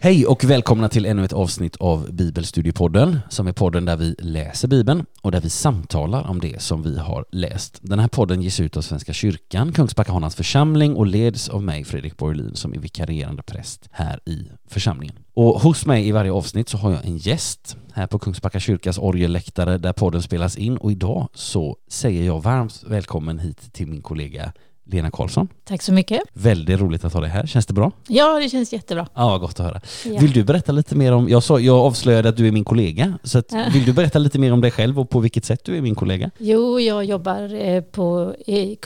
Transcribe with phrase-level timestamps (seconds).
[0.00, 4.68] Hej och välkomna till ännu ett avsnitt av Bibelstudiepodden som är podden där vi läser
[4.68, 7.78] Bibeln och där vi samtalar om det som vi har läst.
[7.82, 12.16] Den här podden ges ut av Svenska kyrkan, Kungsbacka församling och leds av mig Fredrik
[12.16, 15.16] Borglin som är vikarierande präst här i församlingen.
[15.34, 18.98] Och hos mig i varje avsnitt så har jag en gäst här på Kungsbacka kyrkas
[18.98, 24.02] orgelläktare där podden spelas in och idag så säger jag varmt välkommen hit till min
[24.02, 24.52] kollega
[24.90, 25.48] Lena Karlsson.
[25.64, 26.20] Tack så mycket.
[26.32, 27.46] Väldigt roligt att ha dig här.
[27.46, 27.92] Känns det bra?
[28.08, 29.08] Ja, det känns jättebra.
[29.14, 29.80] Ja, gott att höra.
[30.04, 30.20] Ja.
[30.20, 33.18] Vill du berätta lite mer om, jag, sa, jag avslöjade att du är min kollega,
[33.22, 35.76] så att, vill du berätta lite mer om dig själv och på vilket sätt du
[35.76, 36.30] är min kollega?
[36.38, 38.76] Jo, jag jobbar eh, på i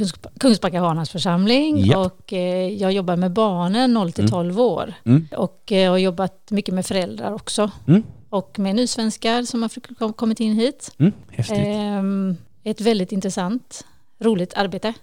[0.40, 1.98] Kungsbacka Harnas församling ja.
[1.98, 4.60] och eh, jag jobbar med barnen 0 till 12 mm.
[4.60, 5.28] år mm.
[5.36, 7.70] och eh, har jobbat mycket med föräldrar också.
[7.88, 8.02] Mm.
[8.28, 10.94] Och med nysvenskar som har kommit in hit.
[10.98, 11.12] Mm.
[11.30, 11.58] Häftigt.
[11.58, 13.84] Ehm, ett väldigt intressant
[14.22, 14.94] roligt arbete.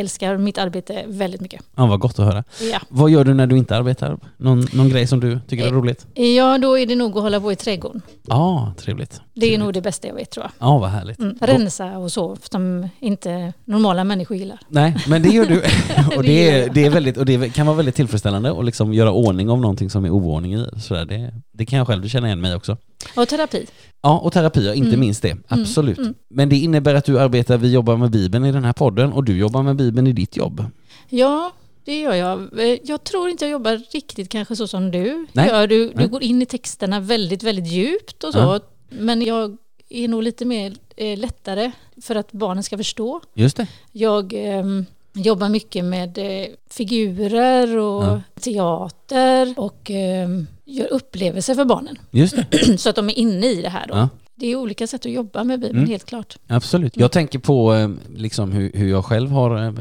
[0.00, 1.62] Älskar mitt arbete väldigt mycket.
[1.76, 2.44] Ja, vad gott att höra.
[2.72, 2.80] Ja.
[2.88, 4.18] Vad gör du när du inte arbetar?
[4.36, 6.06] Någon, någon grej som du tycker är roligt?
[6.14, 8.02] Ja, då är det nog att hålla på i trädgården.
[8.26, 9.20] Ja, trevligt.
[9.34, 10.68] Det är nog det bästa jag vet tror jag.
[10.68, 11.18] Ja, vad härligt.
[11.18, 11.36] Mm.
[11.40, 14.58] Rensa och så, som inte normala människor gillar.
[14.68, 15.56] Nej, men det gör du.
[16.16, 19.12] och det, är, det, är väldigt, och det kan vara väldigt tillfredsställande att liksom göra
[19.12, 20.66] ordning om någonting som är oordning i.
[20.80, 22.76] Så det, det kan jag själv känna igen mig också.
[23.16, 23.66] Och terapi.
[24.02, 25.00] Ja, och terapi, inte mm.
[25.00, 25.30] minst det.
[25.30, 25.42] Mm.
[25.48, 25.98] Absolut.
[25.98, 26.14] Mm.
[26.28, 29.24] Men det innebär att du arbetar, vi jobbar med Bibeln i den här podden och
[29.24, 30.64] du jobbar med Bibeln i ditt jobb.
[31.08, 31.52] Ja,
[31.84, 32.48] det gör jag.
[32.84, 35.48] Jag tror inte jag jobbar riktigt kanske så som du Nej.
[35.48, 35.66] gör.
[35.66, 38.38] Du, du går in i texterna väldigt, väldigt djupt och så.
[38.38, 38.60] Ja.
[38.88, 39.56] Men jag
[39.88, 43.20] är nog lite mer eh, lättare för att barnen ska förstå.
[43.34, 43.66] Just det.
[43.92, 44.64] Jag eh,
[45.12, 48.22] jobbar mycket med eh, figurer och ja.
[48.40, 50.28] teater och eh,
[50.64, 51.98] gör upplevelser för barnen.
[52.10, 52.78] Just det.
[52.78, 53.94] så att de är inne i det här då.
[53.94, 54.08] Ja.
[54.40, 55.90] Det är olika sätt att jobba med Bibeln, mm.
[55.90, 56.36] helt klart.
[56.46, 56.96] Absolut.
[56.96, 59.72] Jag tänker på eh, liksom hur, hur jag själv har, eh,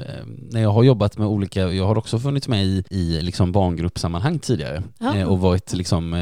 [0.51, 4.39] när jag har jobbat med olika, jag har också funnits med i, i liksom barngruppsammanhang
[4.39, 5.15] tidigare ja.
[5.15, 6.15] Eh, och varit liksom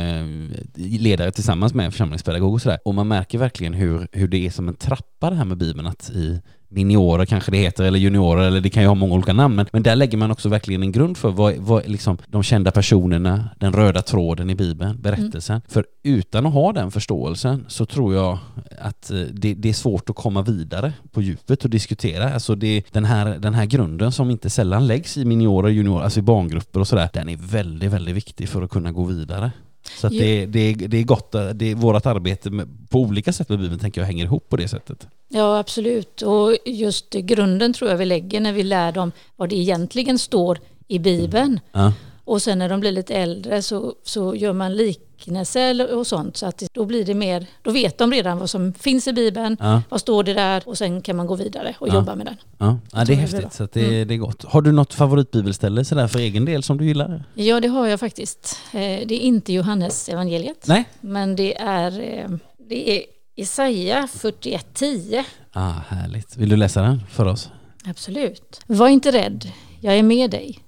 [0.75, 2.79] ledare tillsammans med en församlingspedagog och sådär.
[2.85, 5.87] Och man märker verkligen hur, hur det är som en trappa det här med Bibeln,
[5.87, 9.33] att i miniorer kanske det heter, eller juniorer, eller det kan ju ha många olika
[9.33, 12.43] namn, men, men där lägger man också verkligen en grund för vad, vad liksom, de
[12.43, 15.55] kända personerna, den röda tråden i Bibeln, berättelsen.
[15.55, 15.61] Mm.
[15.67, 18.37] För utan att ha den förståelsen så tror jag
[18.81, 22.33] att eh, det, det, är svårt att komma vidare på djupet och diskutera.
[22.33, 26.19] Alltså det, den, här, den här grunden som inte sällan läggs i miniorer, juniorer, alltså
[26.19, 29.51] i barngrupper och sådär, den är väldigt, väldigt viktig för att kunna gå vidare.
[29.95, 33.59] Så det, det, det är gott, det är vårt arbete med, på olika sätt med
[33.59, 35.07] Bibeln tänker jag hänger ihop på det sättet.
[35.29, 39.55] Ja absolut och just grunden tror jag vi lägger när vi lär dem vad det
[39.55, 41.59] egentligen står i Bibeln.
[41.71, 41.93] Ja.
[42.23, 44.75] Och sen när de blir lite äldre så, så gör man
[45.17, 48.73] liknelser och sånt så att då blir det mer, då vet de redan vad som
[48.73, 49.81] finns i Bibeln, ja.
[49.89, 51.93] vad står det där och sen kan man gå vidare och ja.
[51.93, 52.35] jobba med den.
[52.57, 54.07] Ja, ja det är häftigt så det, mm.
[54.07, 54.43] det är gott.
[54.43, 57.23] Har du något favoritbibelställe sådär för egen del som du gillar?
[57.33, 58.57] Ja det har jag faktiskt.
[58.71, 60.67] Eh, det är inte Johannes evangeliet.
[60.67, 60.85] Nej.
[61.01, 62.29] Men det är, eh,
[62.69, 63.03] det är
[63.35, 65.23] Jesaja 41.10.
[65.51, 66.37] Ah, härligt.
[66.37, 67.49] Vill du läsa den för oss?
[67.85, 68.61] Absolut.
[68.67, 69.51] Var inte rädd,
[69.81, 70.59] jag är med dig.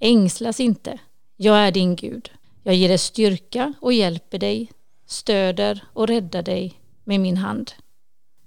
[0.00, 0.98] Ängslas inte.
[1.36, 2.30] Jag är din Gud.
[2.62, 4.72] Jag ger dig styrka och hjälper dig,
[5.06, 6.74] stöder och räddar dig
[7.04, 7.72] med min hand.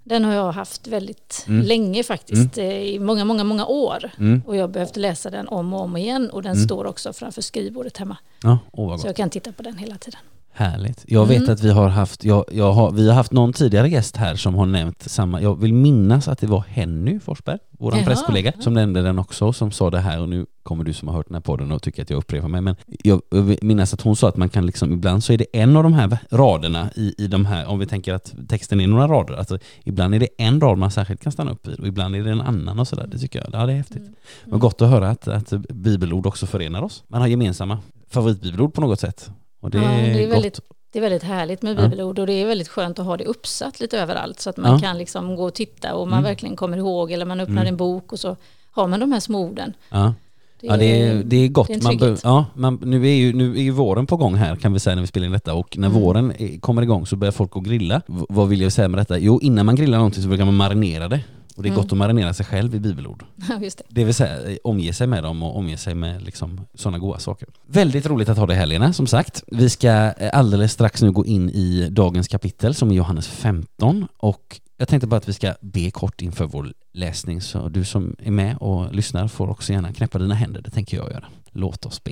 [0.03, 1.65] Den har jag haft väldigt mm.
[1.65, 2.69] länge faktiskt, mm.
[2.69, 4.11] Eh, i många, många, många år.
[4.17, 4.41] Mm.
[4.47, 6.65] Och jag har behövt läsa den om och om igen och den mm.
[6.65, 8.17] står också framför skrivbordet hemma.
[8.41, 10.19] Ja, oh, Så jag kan titta på den hela tiden.
[10.57, 11.05] Härligt.
[11.07, 11.53] Jag vet mm.
[11.53, 14.55] att vi har haft, jag, jag har, vi har haft någon tidigare gäst här som
[14.55, 19.01] har nämnt samma, jag vill minnas att det var Henny Forsberg, vår presskollega, som nämnde
[19.01, 21.41] den också, som sa det här och nu kommer du som har hört den här
[21.41, 24.37] podden och tycker att jag upprepar mig, men jag, jag minns att hon sa att
[24.37, 27.45] man kan liksom, ibland så är det en av de här raderna i, i de
[27.45, 30.77] här, om vi tänker att texten är några rader, alltså ibland är det en rad
[30.77, 33.17] man särskilt kan stanna upp i och ibland är det en annan och sådär, det
[33.17, 33.97] tycker jag, ja det är häftigt.
[33.97, 34.13] Mm.
[34.45, 37.79] Men gott att höra att, att bibelord också förenar oss, man har gemensamma
[38.09, 39.31] favoritbibelord på något sätt.
[39.65, 40.59] Och det, ja, det är, väldigt,
[40.91, 43.79] det är väldigt härligt med bibelord och det är väldigt skönt att ha det uppsatt
[43.79, 46.29] lite överallt så att man kan liksom gå och titta och man mm.
[46.29, 47.67] verkligen kommer ihåg eller man öppnar mm.
[47.67, 48.35] en bok och så
[48.71, 49.73] har man de här små orden.
[49.89, 50.13] Ja.
[50.61, 51.67] Det är, ja, det är, det är gott.
[51.67, 54.55] Det är man ja, man, nu, är ju, nu är ju våren på gång här
[54.55, 56.01] kan vi säga när vi spelar in detta och när mm.
[56.01, 58.01] våren kommer igång så börjar folk att grilla.
[58.07, 59.17] V vad vill jag säga med detta?
[59.17, 61.19] Jo, innan man grillar någonting så brukar man marinera det.
[61.55, 61.81] Och det är mm.
[61.81, 63.23] gott att marinera sig själv i bibelord.
[63.61, 63.83] Just det.
[63.89, 67.19] det vill säga eh, omge sig med dem och omge sig med liksom, sådana goda
[67.19, 67.47] saker.
[67.65, 69.43] Väldigt roligt att ha dig här Lena, som sagt.
[69.47, 74.07] Vi ska eh, alldeles strax nu gå in i dagens kapitel som är Johannes 15
[74.17, 78.15] och jag tänkte bara att vi ska be kort inför vår läsning så du som
[78.19, 81.25] är med och lyssnar får också gärna knäppa dina händer, det tänker jag göra.
[81.51, 82.11] Låt oss be.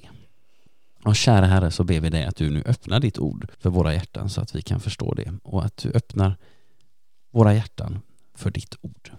[1.04, 3.94] Och kära Herre så ber vi dig att du nu öppnar ditt ord för våra
[3.94, 6.38] hjärtan så att vi kan förstå det och att du öppnar
[7.32, 8.00] våra hjärtan
[8.36, 9.12] för ditt ord.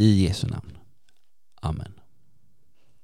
[0.00, 0.78] I Jesu namn.
[1.62, 1.92] Amen.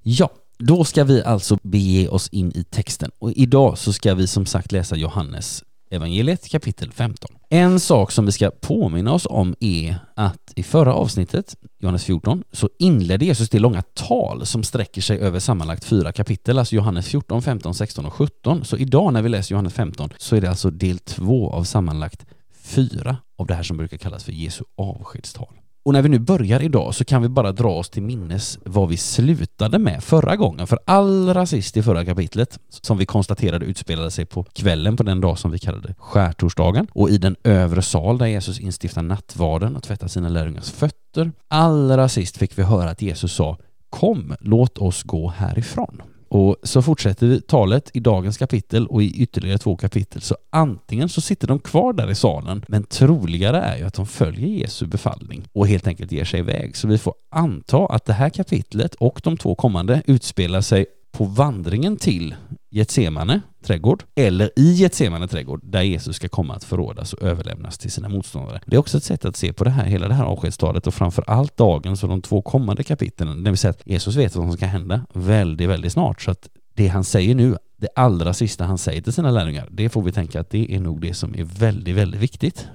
[0.02, 4.26] Ja, Då ska vi alltså bege oss in i texten och idag så ska vi
[4.26, 7.30] som sagt läsa Johannes evangeliet kapitel 15.
[7.50, 12.42] En sak som vi ska påminna oss om är att i förra avsnittet, Johannes 14,
[12.52, 17.06] så inledde Jesus det långa tal som sträcker sig över sammanlagt fyra kapitel, alltså Johannes
[17.06, 18.64] 14, 15, 16 och 17.
[18.64, 22.26] Så idag när vi läser Johannes 15 så är det alltså del två av sammanlagt
[22.54, 25.54] fyra av det här som brukar kallas för Jesu avskedstal.
[25.86, 28.88] Och när vi nu börjar idag så kan vi bara dra oss till minnes vad
[28.88, 30.66] vi slutade med förra gången.
[30.66, 35.20] För allra sist i förra kapitlet, som vi konstaterade utspelade sig på kvällen på den
[35.20, 39.82] dag som vi kallade skärtorsdagen och i den övre sal där Jesus instiftar nattvarden och
[39.82, 41.32] tvättar sina lärjungars fötter.
[41.48, 43.58] Allra sist fick vi höra att Jesus sa
[43.90, 46.02] Kom, låt oss gå härifrån.
[46.36, 50.20] Och så fortsätter vi talet i dagens kapitel och i ytterligare två kapitel.
[50.20, 54.06] Så antingen så sitter de kvar där i salen, men troligare är ju att de
[54.06, 56.76] följer Jesu befallning och helt enkelt ger sig iväg.
[56.76, 61.24] Så vi får anta att det här kapitlet och de två kommande utspelar sig på
[61.24, 62.34] vandringen till
[62.70, 67.90] Getsemane trädgård eller i Getsemane trädgård där Jesus ska komma att förrådas och överlämnas till
[67.90, 68.60] sina motståndare.
[68.66, 70.94] Det är också ett sätt att se på det här, hela det här avskedstalet och
[70.94, 73.44] framför allt dagens och de två kommande kapitlen.
[73.44, 76.48] Det vill säga att Jesus vet vad som ska hända väldigt, väldigt snart så att
[76.74, 80.12] det han säger nu, det allra sista han säger till sina lärjungar, det får vi
[80.12, 82.68] tänka att det är nog det som är väldigt, väldigt viktigt.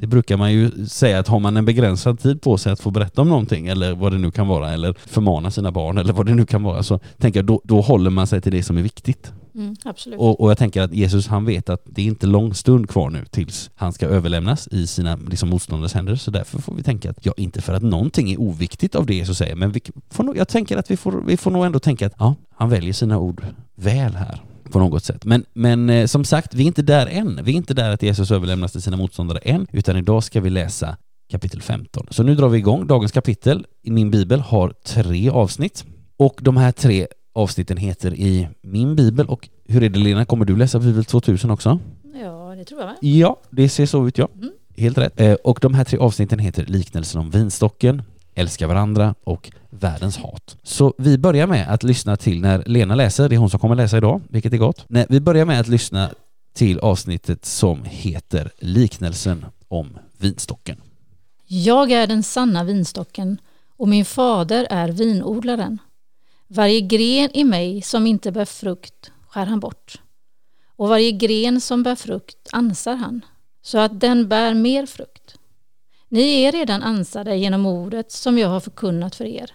[0.00, 2.90] Det brukar man ju säga att har man en begränsad tid på sig att få
[2.90, 6.26] berätta om någonting eller vad det nu kan vara eller förmana sina barn eller vad
[6.26, 8.78] det nu kan vara så tänker jag då, då håller man sig till det som
[8.78, 9.32] är viktigt.
[9.58, 10.18] Mm, absolut.
[10.18, 13.10] Och, och, jag tänker att Jesus han vet att det är inte lång stund kvar
[13.10, 17.10] nu tills han ska överlämnas i sina liksom, motståndares händer så därför får vi tänka
[17.10, 20.24] att ja, inte för att någonting är oviktigt av det Jesus säger men vi får
[20.24, 22.92] nog, jag tänker att vi får, vi får nog ändå tänka att ja, han väljer
[22.92, 23.44] sina ord
[23.74, 25.24] väl här på något sätt.
[25.24, 27.40] Men, men eh, som sagt, vi är inte där än.
[27.44, 30.50] Vi är inte där att Jesus överlämnas till sina motståndare än, utan idag ska vi
[30.50, 30.96] läsa
[31.30, 32.06] kapitel 15.
[32.10, 32.86] Så nu drar vi igång.
[32.86, 35.84] Dagens kapitel i min bibel har tre avsnitt
[36.18, 37.06] och de här tre
[37.38, 41.50] avsnitten heter i min bibel och hur är det Lena, kommer du läsa Bibel 2000
[41.50, 41.78] också?
[42.22, 42.96] Ja, det tror jag va?
[43.00, 44.28] Ja, det ser så ut ja.
[44.34, 44.50] Mm.
[44.76, 45.20] Helt rätt.
[45.20, 48.02] Eh, och de här tre avsnitten heter Liknelsen om vinstocken,
[48.34, 50.56] Älska varandra och Världens hat.
[50.62, 53.74] Så vi börjar med att lyssna till när Lena läser, det är hon som kommer
[53.74, 54.84] läsa idag, vilket är gott.
[54.88, 56.10] Nej, vi börjar med att lyssna
[56.52, 60.76] till avsnittet som heter Liknelsen om vinstocken.
[61.46, 63.40] Jag är den sanna vinstocken
[63.76, 65.78] och min fader är vinodlaren.
[66.48, 70.00] Varje gren i mig som inte bär frukt skär han bort
[70.76, 73.24] och varje gren som bär frukt ansar han
[73.62, 75.38] så att den bär mer frukt.
[76.08, 79.50] Ni är redan ansade genom ordet som jag har förkunnat för er.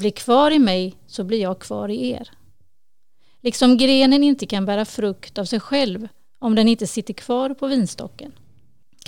[0.00, 2.30] Bli kvar i mig så blir jag kvar i er.
[3.42, 6.08] Liksom grenen inte kan bära frukt av sig själv
[6.38, 8.32] om den inte sitter kvar på vinstocken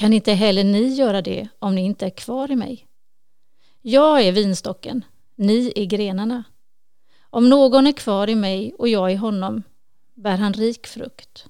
[0.01, 2.87] kan inte heller ni göra det om ni inte är kvar i mig.
[3.83, 5.05] Jag är vinstocken,
[5.37, 6.45] ni är grenarna.
[7.31, 9.63] Om någon är kvar i mig och jag i honom
[10.15, 11.47] bär han rik frukt.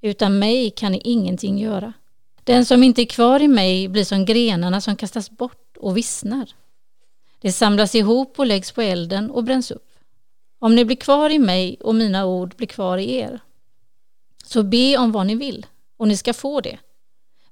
[0.00, 1.92] Utan mig kan ni ingenting göra.
[2.44, 6.54] Den som inte är kvar i mig blir som grenarna som kastas bort och vissnar.
[7.40, 9.92] Det samlas ihop och läggs på elden och bränns upp.
[10.58, 13.40] Om ni blir kvar i mig och mina ord blir kvar i er,
[14.44, 16.78] så be om vad ni vill och ni ska få det.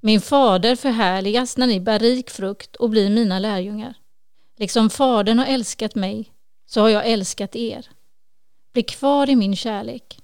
[0.01, 3.95] Min fader förhärligas när ni bär rik frukt och blir mina lärjungar.
[4.57, 6.34] Liksom Fadern har älskat mig
[6.67, 7.87] så har jag älskat er.
[8.73, 10.19] Bli kvar i min kärlek.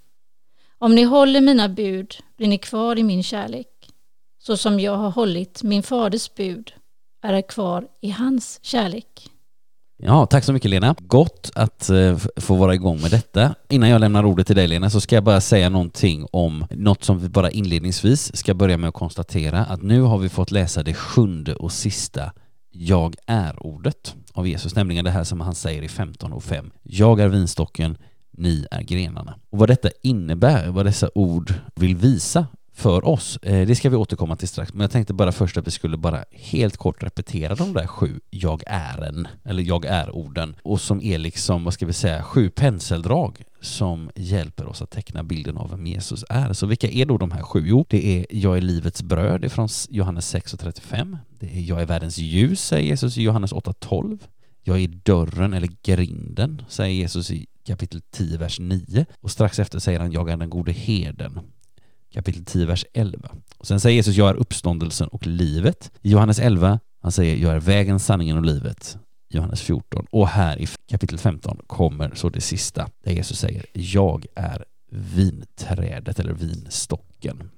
[0.79, 3.67] Om ni håller mina bud blir ni kvar i min kärlek.
[4.39, 6.73] Så som jag har hållit min faders bud
[7.23, 9.31] är jag kvar i hans kärlek.
[10.03, 10.95] Ja, tack så mycket Lena.
[10.99, 13.55] Gott att eh, få vara igång med detta.
[13.69, 17.05] Innan jag lämnar ordet till dig Lena så ska jag bara säga någonting om något
[17.05, 20.83] som vi bara inledningsvis ska börja med att konstatera att nu har vi fått läsa
[20.83, 22.33] det sjunde och sista
[22.73, 26.71] jag är-ordet av Jesus, nämligen det här som han säger i 15 och 5.
[26.83, 27.97] Jag är vinstocken,
[28.31, 29.35] ni är grenarna.
[29.51, 33.37] Och vad detta innebär, vad dessa ord vill visa för oss.
[33.43, 35.97] Eh, det ska vi återkomma till strax, men jag tänkte bara först att vi skulle
[35.97, 41.19] bara helt kort repetera de där sju jag är-en, eller jag är-orden, och som är
[41.19, 45.87] liksom, vad ska vi säga, sju penseldrag som hjälper oss att teckna bilden av vem
[45.87, 46.53] Jesus är.
[46.53, 47.63] Så vilka är då de här sju?
[47.67, 51.17] Jo, det är jag är livets bröd från Johannes 6 och 35.
[51.39, 54.19] Det är jag är världens ljus, säger Jesus i Johannes 8.12.
[54.63, 59.07] Jag är dörren eller grinden, säger Jesus i kapitel 10, vers 9.
[59.21, 61.41] Och strax efter säger han jag är den gode herden
[62.13, 63.29] kapitel 10, vers 11.
[63.59, 65.93] Och sen säger Jesus, jag är uppståndelsen och livet.
[66.03, 68.99] I Johannes 11, han säger, jag är vägen, sanningen och livet.
[69.31, 70.07] Johannes 14.
[70.11, 76.19] Och här i kapitel 15 kommer så det sista, där Jesus säger, jag är vinträdet
[76.19, 77.51] eller vinstocken.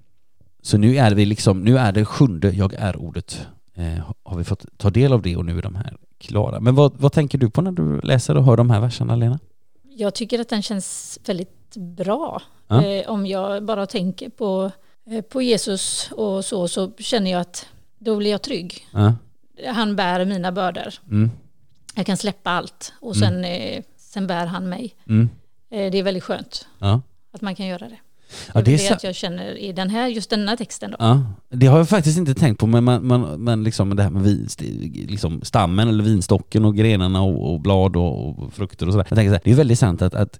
[0.62, 4.64] Så nu är vi liksom, nu är det sjunde jag är-ordet, eh, har vi fått
[4.78, 6.60] ta del av det och nu är de här klara.
[6.60, 9.38] Men vad, vad tänker du på när du läser och hör de här verserna, Lena?
[9.82, 12.42] Jag tycker att den känns väldigt bra.
[12.68, 12.84] Ja.
[12.84, 14.70] Eh, om jag bara tänker på,
[15.06, 17.66] eh, på Jesus och så, så känner jag att
[17.98, 18.86] då blir jag trygg.
[18.92, 19.14] Ja.
[19.74, 20.94] Han bär mina bördor.
[21.10, 21.30] Mm.
[21.94, 23.82] Jag kan släppa allt och sen, mm.
[23.96, 24.94] sen bär han mig.
[25.08, 25.28] Mm.
[25.70, 27.00] Eh, det är väldigt skönt ja.
[27.32, 27.98] att man kan göra det.
[28.54, 30.90] Ja, det är det att jag känner i den här, just denna texten.
[30.90, 30.96] Då.
[30.98, 34.10] Ja, det har jag faktiskt inte tänkt på, men, man, man, men liksom det här
[34.10, 34.48] med vin,
[35.08, 39.06] liksom stammen eller vinstocken och grenarna och, och blad och, och, frukter och sådär.
[39.08, 40.38] Jag tänker så här, det är väldigt sant att, att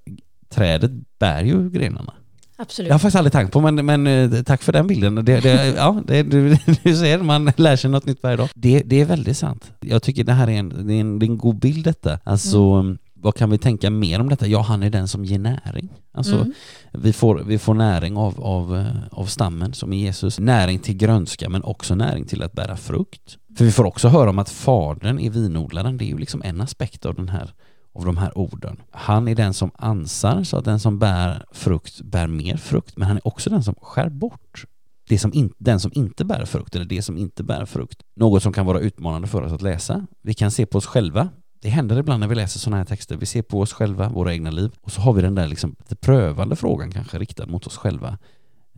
[0.49, 2.15] trädet bär ju grenarna.
[2.63, 2.89] Absolut.
[2.89, 5.15] Jag har faktiskt aldrig tänkt på, men, men eh, tack för den bilden.
[5.15, 8.49] Det, det, ja, det, du, du ser, man lär sig något nytt varje dag.
[8.55, 9.71] Det, det är väldigt sant.
[9.81, 12.19] Jag tycker det här är en, det är en, det är en god bild detta.
[12.25, 14.47] Alltså, mm vad kan vi tänka mer om detta?
[14.47, 15.89] Ja, han är den som ger näring.
[16.13, 16.53] Alltså, mm.
[16.93, 20.39] vi, får, vi får näring av, av, eh, av stammen som är Jesus.
[20.39, 23.39] Näring till grönska men också näring till att bära frukt.
[23.57, 25.99] För vi får också höra om att fadern är vinodlaren.
[25.99, 27.53] Det är ju liksom en aspekt av den här
[27.95, 28.77] av de här orden.
[28.91, 33.09] Han är den som ansar så att den som bär frukt bär mer frukt, men
[33.09, 34.65] han är också den som skär bort
[35.09, 38.03] det som in, den som inte bär frukt eller det som inte bär frukt.
[38.15, 40.07] Något som kan vara utmanande för oss att läsa.
[40.23, 41.29] Vi kan se på oss själva
[41.63, 43.17] det händer ibland när vi läser sådana här texter.
[43.17, 45.77] Vi ser på oss själva, våra egna liv och så har vi den där liksom
[45.79, 48.19] lite prövande frågan kanske riktad mot oss själva.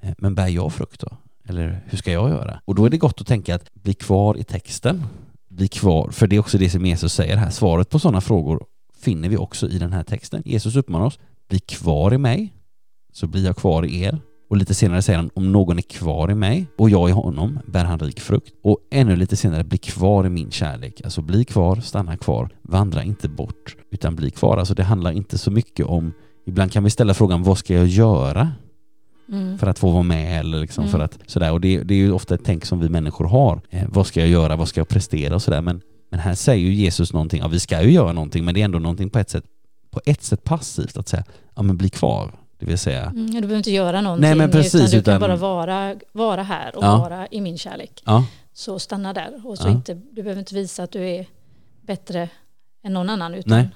[0.03, 1.09] Eh, men bär jag frukt då?
[1.49, 2.61] Eller hur ska jag göra?
[2.65, 5.05] Och då är det gott att tänka att bli kvar i texten.
[5.49, 7.51] Bli kvar, för det är också det som Jesus säger här.
[7.51, 8.67] Svaret på sådana frågor
[9.05, 10.43] finner vi också i den här texten.
[10.45, 11.19] Jesus uppmanar oss,
[11.49, 12.55] bli kvar i mig,
[13.13, 14.19] så blir jag kvar i er.
[14.51, 17.59] Och lite senare säger han, om någon är kvar i mig och jag i honom
[17.67, 18.53] bär han rik frukt.
[18.63, 21.01] Och ännu lite senare, bli kvar i min kärlek.
[21.05, 24.57] Alltså bli kvar, stanna kvar, vandra inte bort, utan bli kvar.
[24.57, 26.13] Alltså det handlar inte så mycket om,
[26.47, 28.53] ibland kan vi ställa frågan, vad ska jag göra?
[29.29, 29.59] Mm.
[29.59, 30.93] för att få vara med eller liksom mm.
[30.93, 31.53] för att sådär.
[31.53, 33.61] Och det, det, är ju ofta ett tänk som vi människor har.
[33.71, 34.57] Eh, vad ska jag göra?
[34.57, 35.61] Vad ska jag prestera och sådär.
[35.61, 35.81] Men,
[36.15, 38.65] men här säger ju Jesus någonting, ja vi ska ju göra någonting men det är
[38.65, 39.45] ändå någonting på ett sätt,
[39.91, 42.35] på ett sätt passivt att säga, ja men bli kvar.
[42.59, 43.03] Det vill säga...
[43.03, 45.13] Mm, du behöver inte göra någonting, Nej, men precis, utan du utan...
[45.13, 46.99] kan bara vara, vara här och ja.
[46.99, 48.03] vara i min kärlek.
[48.05, 48.27] Ja.
[48.53, 49.47] Så stanna där.
[49.47, 49.73] Och så ja.
[49.73, 51.27] inte, du behöver inte visa att du är
[51.83, 52.29] bättre
[52.85, 53.69] än någon annan, utan Nej.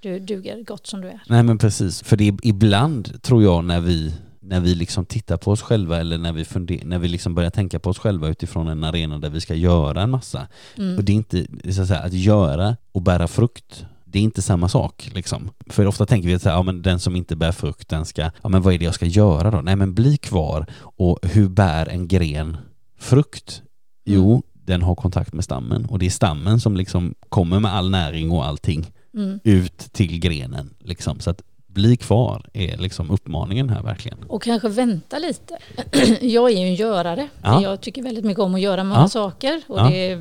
[0.00, 1.20] du duger gott som du är.
[1.26, 4.14] Nej men precis, för det är ibland tror jag när vi
[4.46, 7.50] när vi liksom tittar på oss själva eller när vi, funder, när vi liksom börjar
[7.50, 10.48] tänka på oss själva utifrån en arena där vi ska göra en massa.
[10.76, 10.96] Mm.
[10.96, 13.86] Och det är inte, så att, säga, att göra och bära frukt
[14.16, 15.10] det är inte samma sak.
[15.14, 15.50] Liksom.
[15.66, 18.48] För ofta tänker vi att ja, men den som inte bär frukt, den ska, ja
[18.48, 19.60] men vad är det jag ska göra då?
[19.60, 20.66] Nej men bli kvar.
[20.80, 22.56] Och hur bär en gren
[22.98, 23.62] frukt?
[24.04, 24.42] Jo, mm.
[24.52, 28.30] den har kontakt med stammen och det är stammen som liksom kommer med all näring
[28.30, 29.40] och allting mm.
[29.44, 30.74] ut till grenen.
[30.80, 31.20] Liksom.
[31.20, 31.42] Så att
[31.76, 34.18] bli kvar är liksom uppmaningen här verkligen.
[34.28, 35.58] Och kanske vänta lite.
[36.20, 37.28] jag är ju en görare.
[37.42, 37.62] Ja.
[37.62, 39.08] Jag tycker väldigt mycket om att göra många ja.
[39.08, 39.62] saker.
[39.68, 39.88] Och ja.
[39.88, 40.20] det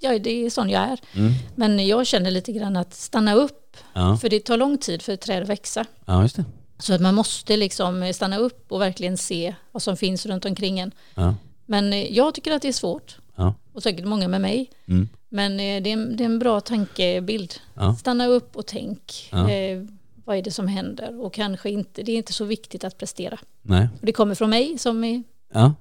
[0.00, 0.98] ja, det är sån jag är.
[1.12, 1.32] Mm.
[1.54, 4.16] Men jag känner lite grann att stanna upp, ja.
[4.16, 5.84] för det tar lång tid för ett träd att växa.
[6.04, 6.44] Ja, just det.
[6.78, 10.78] Så att man måste liksom stanna upp och verkligen se vad som finns runt omkring
[10.78, 10.92] en.
[11.14, 11.34] Ja.
[11.66, 13.18] Men eh, jag tycker att det är svårt.
[13.36, 13.54] Ja.
[13.72, 14.70] Och säkert många med mig.
[14.86, 15.08] Mm.
[15.28, 17.54] Men eh, det är, en, det är, en, bra tankebild.
[17.74, 17.96] Ja.
[17.96, 19.28] Stanna upp och tänk.
[19.32, 19.84] Eh,
[20.24, 21.24] vad är det som händer?
[21.24, 23.38] Och kanske inte, det är inte så viktigt att prestera.
[23.62, 23.88] Nej.
[24.00, 25.22] Och det kommer från mig som är
[25.54, 25.74] Ja,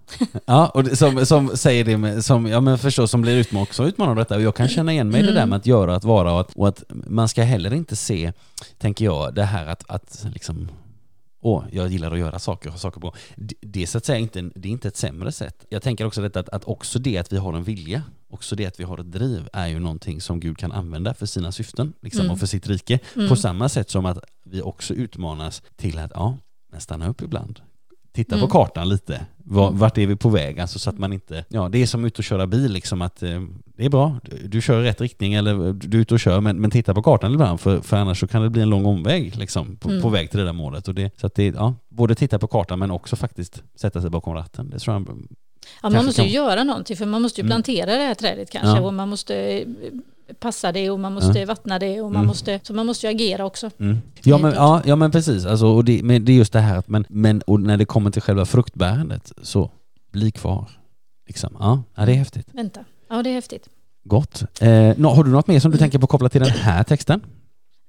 [0.45, 3.83] ja och som, som säger det med, som, ja men förstås, som blir utmanad, också
[3.83, 4.35] utmanad av detta.
[4.35, 5.33] Och jag kan känna igen mig i mm.
[5.33, 7.95] det där med att göra, att vara och att, och att man ska heller inte
[7.95, 8.33] se,
[8.77, 10.69] tänker jag, det här att, att liksom
[11.43, 13.15] åh, jag gillar att göra saker, ha saker på.
[13.35, 15.65] Det, det, är så att säga inte, det är inte ett sämre sätt.
[15.69, 18.65] Jag tänker också detta att, att också det att vi har en vilja, också det
[18.65, 21.93] att vi har ett driv är ju någonting som Gud kan använda för sina syften
[22.01, 22.31] liksom, mm.
[22.31, 22.99] och för sitt rike.
[23.15, 23.29] Mm.
[23.29, 26.37] På samma sätt som att vi också utmanas till att, ja,
[26.71, 27.59] men stanna upp ibland,
[28.11, 28.47] titta mm.
[28.47, 29.25] på kartan lite.
[29.45, 30.59] Vart är vi på väg?
[30.59, 33.23] Alltså så att man inte, ja det är som ut och köra bil liksom att
[33.23, 33.41] eh,
[33.77, 36.41] det är bra, du, du, kör i rätt riktning eller du är ute och kör
[36.41, 38.85] men, men titta på kartan ibland för, för annars så kan det bli en lång
[38.85, 40.01] omväg liksom på, mm.
[40.01, 40.87] på väg till det där målet.
[40.87, 44.09] Och det, så att det, ja, både titta på kartan men också faktiskt sätta sig
[44.09, 44.69] bakom ratten.
[44.69, 45.07] Det tror jag
[45.81, 46.33] Ja, man måste ju kan...
[46.33, 47.49] göra någonting för man måste ju mm.
[47.49, 47.99] plantera mm.
[47.99, 48.81] det här trädet kanske ja.
[48.81, 49.65] och man måste
[50.39, 51.45] passa det och man måste ja.
[51.45, 52.27] vattna det och man mm.
[52.27, 53.69] måste, så man måste ju agera också.
[53.77, 53.97] Mm.
[54.23, 56.77] Ja, men, ja, ja men precis, alltså, och det, men det är just det här
[56.77, 59.71] att men, men och när det kommer till själva fruktbärandet så
[60.11, 60.69] bli kvar.
[61.27, 61.57] Liksom.
[61.59, 62.47] Ja, ja, det är häftigt.
[62.51, 63.69] Vänta, ja det är häftigt.
[64.03, 64.61] Gott.
[64.61, 67.21] Eh, har du något mer som du tänker på kopplat till den här texten?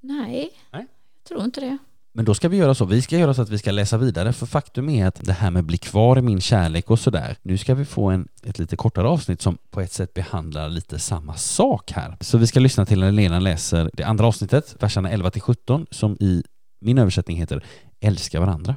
[0.01, 0.87] Nej, Nej.
[1.15, 1.79] jag tror inte det.
[2.17, 4.33] Men då ska vi göra så, vi ska göra så att vi ska läsa vidare,
[4.33, 7.59] för faktum är att det här med bli kvar i min kärlek och sådär, nu
[7.59, 11.35] ska vi få en, ett lite kortare avsnitt som på ett sätt behandlar lite samma
[11.35, 12.17] sak här.
[12.21, 15.87] Så vi ska lyssna till när Lena läser det andra avsnittet, verserna 11 till 17,
[15.91, 16.43] som i
[16.81, 17.65] min översättning heter
[18.01, 18.77] Älska varandra.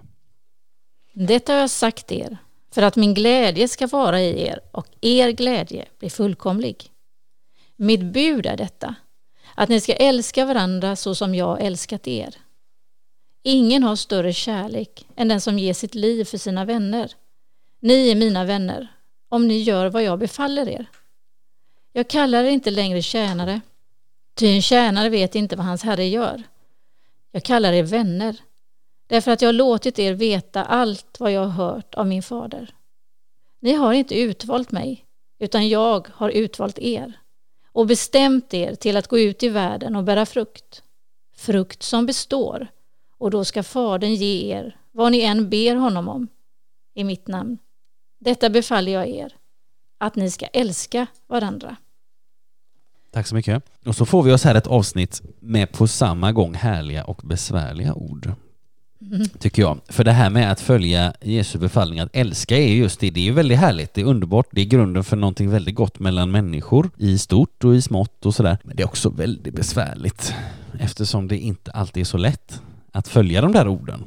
[1.13, 2.37] Detta har jag sagt er,
[2.73, 6.91] för att min glädje ska vara i er och er glädje blir fullkomlig.
[7.75, 8.95] Mitt bud är detta,
[9.55, 12.35] att ni ska älska varandra så som jag älskat er.
[13.49, 17.11] Ingen har större kärlek än den som ger sitt liv för sina vänner.
[17.79, 18.87] Ni är mina vänner,
[19.29, 20.85] om ni gör vad jag befaller er.
[21.93, 23.61] Jag kallar er inte längre tjänare,
[24.35, 26.43] ty en tjänare vet inte vad hans herre gör.
[27.31, 28.35] Jag kallar er vänner,
[29.07, 32.73] därför att jag har låtit er veta allt vad jag har hört av min fader.
[33.59, 35.05] Ni har inte utvalt mig,
[35.39, 37.13] utan jag har utvalt er
[37.71, 40.83] och bestämt er till att gå ut i världen och bära frukt.
[41.35, 42.67] Frukt som består,
[43.17, 46.27] och då ska Fadern ge er vad ni än ber honom om
[46.93, 47.57] i mitt namn.
[48.19, 49.33] Detta befaller jag er,
[49.97, 51.75] att ni ska älska varandra.
[53.11, 53.63] Tack så mycket.
[53.85, 57.93] Och så får vi oss här ett avsnitt med på samma gång härliga och besvärliga
[57.93, 58.31] ord.
[59.01, 59.27] Mm.
[59.39, 59.79] Tycker jag.
[59.89, 63.09] För det här med att följa Jesu befallning att älska är just det.
[63.09, 65.99] Det är ju väldigt härligt, det är underbart, det är grunden för någonting väldigt gott
[65.99, 68.57] mellan människor i stort och i smått och sådär.
[68.63, 70.33] Men det är också väldigt besvärligt
[70.79, 74.03] eftersom det inte alltid är så lätt att följa de där orden.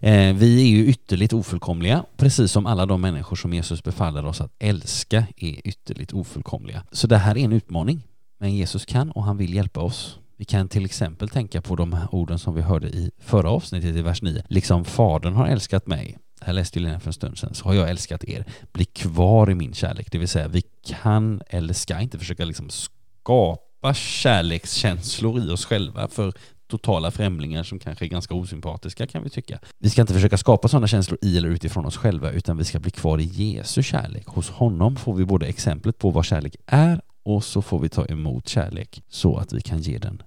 [0.00, 4.40] Eh, vi är ju ytterligt ofullkomliga, precis som alla de människor som Jesus befaller oss
[4.40, 6.84] att älska är ytterligt ofullkomliga.
[6.92, 8.02] Så det här är en utmaning.
[8.38, 10.18] Men Jesus kan och han vill hjälpa oss.
[10.36, 14.02] Vi kan till exempel tänka på de orden som vi hörde i förra avsnittet i
[14.02, 14.42] vers 9.
[14.48, 17.90] Liksom Fadern har älskat mig, här läste Lena för en stund sedan, så har jag
[17.90, 18.44] älskat er.
[18.72, 22.70] Bli kvar i min kärlek, det vill säga vi kan eller ska inte försöka liksom
[22.70, 26.32] skapa kärlekskänslor i oss själva för
[26.78, 29.58] totala främlingar som kanske är ganska osympatiska kan vi tycka.
[29.78, 32.78] Vi ska inte försöka skapa sådana känslor i eller utifrån oss själva utan vi ska
[32.78, 34.26] bli kvar i Jesu kärlek.
[34.26, 38.06] Hos honom får vi både exemplet på vad kärlek är och så får vi ta
[38.06, 40.22] emot kärlek så att vi kan ge den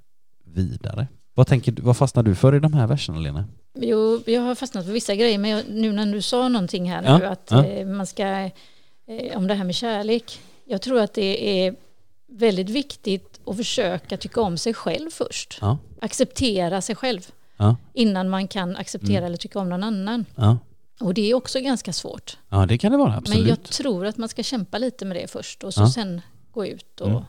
[0.45, 1.07] vidare.
[1.33, 3.45] Vad, tänker vad fastnar du för i de här verserna, Lena?
[3.79, 7.01] Jo, jag har fastnat för vissa grejer, men jag, nu när du sa någonting här
[7.01, 7.65] nu, ja, att ja.
[7.65, 8.51] Eh, man ska, eh,
[9.35, 11.75] om det här med kärlek, jag tror att det är
[12.27, 15.57] väldigt viktigt att försöka tycka om sig själv först.
[15.61, 15.77] Ja.
[16.01, 17.31] Acceptera sig själv
[17.93, 19.25] innan man kan acceptera mm.
[19.25, 20.25] eller tycka om någon annan.
[20.99, 22.37] Och det är också ganska svårt.
[22.49, 23.39] Ja, det kan det vara, absolut.
[23.39, 26.65] Men jag tror att man ska kämpa lite med det först och så sen gå
[26.65, 27.23] ut och mm.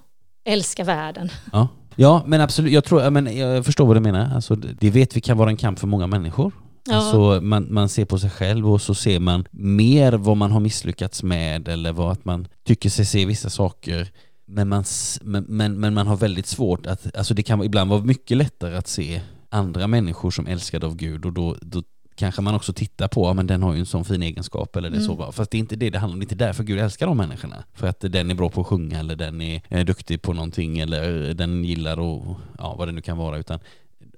[0.45, 1.31] älska världen.
[1.53, 1.69] Ja.
[1.97, 2.73] ja, men absolut.
[2.73, 4.35] Jag, tror, men jag förstår vad du menar.
[4.35, 6.53] Alltså, det vet vi kan vara en kamp för många människor.
[6.85, 6.95] Ja.
[6.95, 10.61] Alltså, man, man ser på sig själv och så ser man mer vad man har
[10.61, 14.13] misslyckats med eller vad att man tycker sig se vissa saker
[14.49, 14.85] men man,
[15.23, 18.89] men, men, man har väldigt svårt att, alltså det kan ibland vara mycket lättare att
[18.89, 21.83] se andra människor som älskade av Gud och då, då
[22.15, 24.91] kanske man också tittar på, ja, men den har ju en sån fin egenskap eller
[24.91, 25.07] det mm.
[25.07, 25.33] så.
[25.33, 27.17] Fast det är inte det det handlar om, det är inte därför Gud älskar de
[27.17, 27.65] människorna.
[27.75, 30.79] För att den är bra på att sjunga eller den är, är duktig på någonting
[30.79, 33.39] eller den gillar och ja, vad det nu kan vara.
[33.39, 33.61] Utan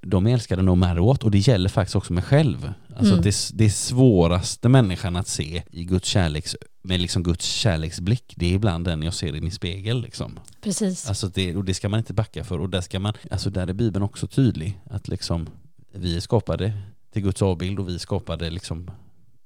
[0.00, 2.72] de är älskade no matter what och det gäller faktiskt också mig själv.
[2.96, 3.22] Alltså mm.
[3.22, 8.52] det, det svåraste människan att se i Guds kärleks, med liksom Guds kärleksblick, det är
[8.52, 10.02] ibland den jag ser i min spegel.
[10.02, 10.38] Liksom.
[10.60, 11.08] Precis.
[11.08, 12.58] Alltså det, och det ska man inte backa för.
[12.58, 15.48] Och där, ska man, alltså där är Bibeln också tydlig, att liksom,
[15.92, 16.72] vi är skapade
[17.12, 18.90] till Guds avbild och vi skapade liksom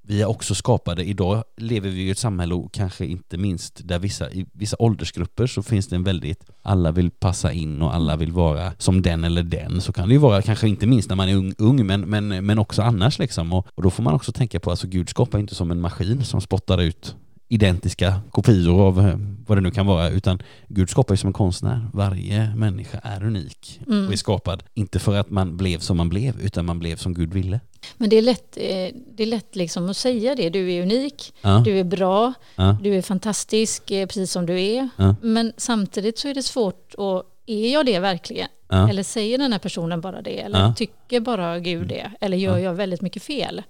[0.07, 3.99] vi är också skapade, idag lever vi i ett samhälle och kanske inte minst där
[3.99, 8.17] vissa, i vissa åldersgrupper så finns det en väldigt, alla vill passa in och alla
[8.17, 9.81] vill vara som den eller den.
[9.81, 12.47] Så kan det ju vara, kanske inte minst när man är ung, ung men, men,
[12.47, 13.53] men också annars liksom.
[13.53, 16.25] Och, och då får man också tänka på, alltså Gud skapar inte som en maskin
[16.25, 17.17] som spottar ut
[17.55, 21.33] identiska kopior av eh, vad det nu kan vara, utan Gud skapar ju som en
[21.33, 21.87] konstnär.
[21.93, 24.07] Varje människa är unik mm.
[24.07, 27.15] och är skapad, inte för att man blev som man blev, utan man blev som
[27.15, 27.61] Gud ville.
[27.97, 30.51] Men det är lätt, eh, det är lätt liksom att säga det.
[30.51, 31.63] Du är unik, ja.
[31.65, 32.77] du är bra, ja.
[32.83, 34.89] du är fantastisk eh, precis som du är.
[34.97, 35.15] Ja.
[35.23, 38.49] Men samtidigt så är det svårt att, är jag det verkligen?
[38.69, 40.41] Eller säger den här personen bara det?
[40.41, 42.11] Eller tycker bara Gud det?
[42.21, 43.63] Eller gör jag väldigt mycket fel?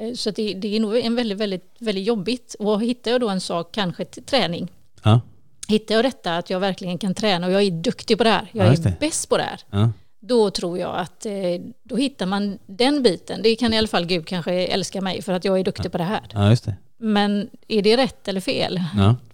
[0.00, 2.56] Eh, så det, det, är nog en väldigt, väldigt, väldigt jobbigt.
[2.58, 4.68] Och hittar jag då en sak, kanske till träning.
[5.02, 5.20] Ja.
[5.68, 8.48] Hittar jag detta att jag verkligen kan träna och jag är duktig på det här,
[8.52, 9.60] jag ja, är bäst på det här.
[9.70, 9.90] Ja.
[10.20, 11.32] Då tror jag att eh,
[11.82, 13.42] då hittar man den biten.
[13.42, 15.98] Det kan i alla fall Gud kanske älska mig för att jag är duktig på
[15.98, 16.22] det här.
[16.32, 16.76] Ja, just det.
[16.98, 18.80] Men är det rätt eller fel?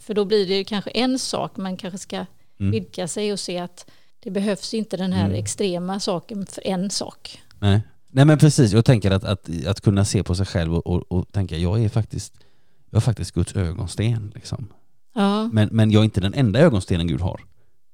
[0.00, 2.72] För då blir det kanske en sak man kanske ska mm.
[2.72, 5.38] vidga sig och se att det behövs inte den här mm.
[5.38, 7.42] extrema saken för en sak.
[7.58, 7.80] Nej.
[8.16, 11.12] Nej men precis, jag tänker att, att, att kunna se på sig själv och, och,
[11.12, 12.34] och tänka jag är faktiskt,
[12.90, 14.32] jag är faktiskt Guds ögonsten.
[14.34, 14.68] Liksom.
[15.14, 15.48] Ja.
[15.52, 17.40] Men, men jag är inte den enda ögonstenen Gud har.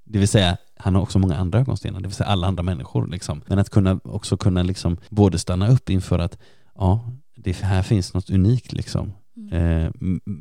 [0.04, 3.06] Det vill säga, han har också många andra ögonstenar, det vill säga alla andra människor.
[3.06, 3.42] Liksom.
[3.46, 6.38] Men att kunna, också kunna liksom både stanna upp inför att
[6.74, 9.12] ja, det här finns något unikt liksom.
[9.36, 9.86] Mm.
[9.86, 9.92] Eh,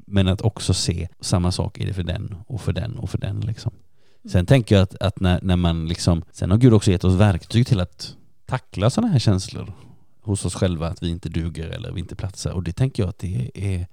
[0.07, 3.17] men att också se samma sak är det för den och för den och för
[3.17, 3.71] den liksom.
[3.73, 4.31] Mm.
[4.31, 7.15] Sen tänker jag att, att när, när man liksom, sen har Gud också gett oss
[7.15, 8.15] verktyg till att
[8.51, 9.73] tackla sådana här känslor
[10.21, 12.51] hos oss själva, att vi inte duger eller vi inte platsar.
[12.51, 13.87] Och det tänker jag att det är,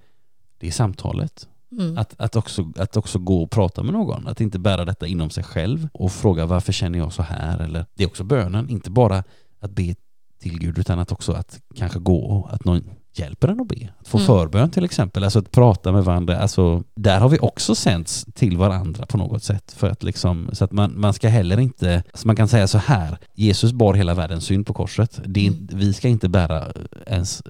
[0.59, 1.49] det är samtalet.
[1.73, 1.99] Mm.
[1.99, 5.31] Att, att, också, att också gå och prata med någon, att inte bära detta inom
[5.31, 7.59] sig själv och fråga varför känner jag så här?
[7.59, 9.25] Eller, det är också bönen, inte bara
[9.61, 9.95] att be
[10.39, 13.89] till Gud utan att också att kanske gå och att någon hjälper en att be.
[14.01, 14.27] Att få mm.
[14.27, 16.39] förbön till exempel, alltså att prata med varandra.
[16.39, 19.73] Alltså, där har vi också sänts till varandra på något sätt.
[19.77, 22.79] För att liksom, så att man, man ska heller inte, alltså man kan säga så
[22.79, 25.21] här, Jesus bar hela världens synd på korset.
[25.25, 25.69] Det är, mm.
[25.73, 26.65] Vi ska inte bära
[27.07, 27.43] ens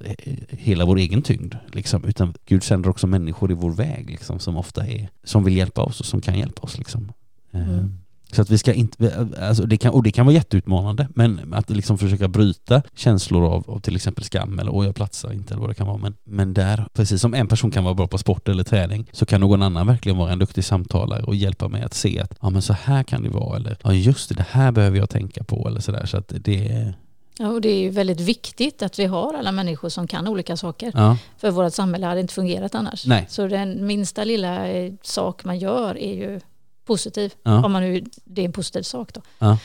[0.49, 4.57] hela vår egen tyngd, liksom, utan Gud sänder också människor i vår väg liksom, som
[4.57, 6.79] ofta är, som vill hjälpa oss och som kan hjälpa oss.
[6.79, 7.13] Liksom.
[7.53, 7.99] Mm.
[8.33, 11.71] Så att vi ska inte, alltså det kan, och det kan vara jätteutmanande, men att
[11.71, 15.61] liksom försöka bryta känslor av, av till exempel skam eller åh jag platsar inte eller
[15.61, 15.99] vad det kan vara.
[15.99, 19.27] Men, men där, precis som en person kan vara bra på sport eller träning, så
[19.27, 22.51] kan någon annan verkligen vara en duktig samtalare och hjälpa mig att se att ja
[22.51, 25.45] men så här kan det vara eller ja just det, det här behöver jag tänka
[25.45, 26.07] på eller sådär.
[26.07, 26.95] Så att det
[27.41, 30.57] Ja, och det är ju väldigt viktigt att vi har alla människor som kan olika
[30.57, 30.93] saker.
[30.95, 31.17] Ja.
[31.39, 33.07] För vårt samhälle hade inte fungerat annars.
[33.07, 33.27] Nej.
[33.29, 36.41] Så den minsta lilla eh, sak man gör är ju
[36.89, 37.35] positiv.
[37.43, 37.65] Ja.
[37.65, 39.23] Om man nu, det är en positiv sak då.
[39.39, 39.59] Ja.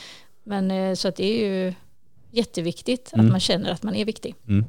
[0.44, 1.74] Men eh, så att det är ju
[2.30, 3.26] jätteviktigt mm.
[3.26, 4.34] att man känner att man är viktig.
[4.48, 4.64] Mm.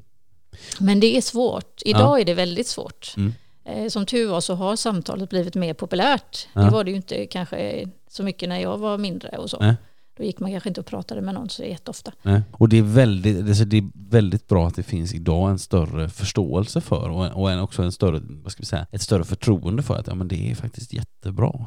[0.79, 1.81] Men det är svårt.
[1.85, 3.13] Idag är det väldigt svårt.
[3.17, 3.33] Mm.
[3.65, 6.47] Eh, som tur var så har samtalet blivit mer populärt.
[6.53, 9.57] Det var det ju inte kanske så mycket när jag var mindre och så.
[9.59, 9.75] Nej.
[10.17, 12.11] Då gick man kanske inte och pratade med någon så jätteofta.
[12.21, 12.41] Nej.
[12.51, 16.81] Och det är, väldigt, det är väldigt bra att det finns idag en större förståelse
[16.81, 19.95] för och, och en, också en större, vad ska vi säga, ett större förtroende för
[19.95, 21.65] att ja, men det är faktiskt jättebra.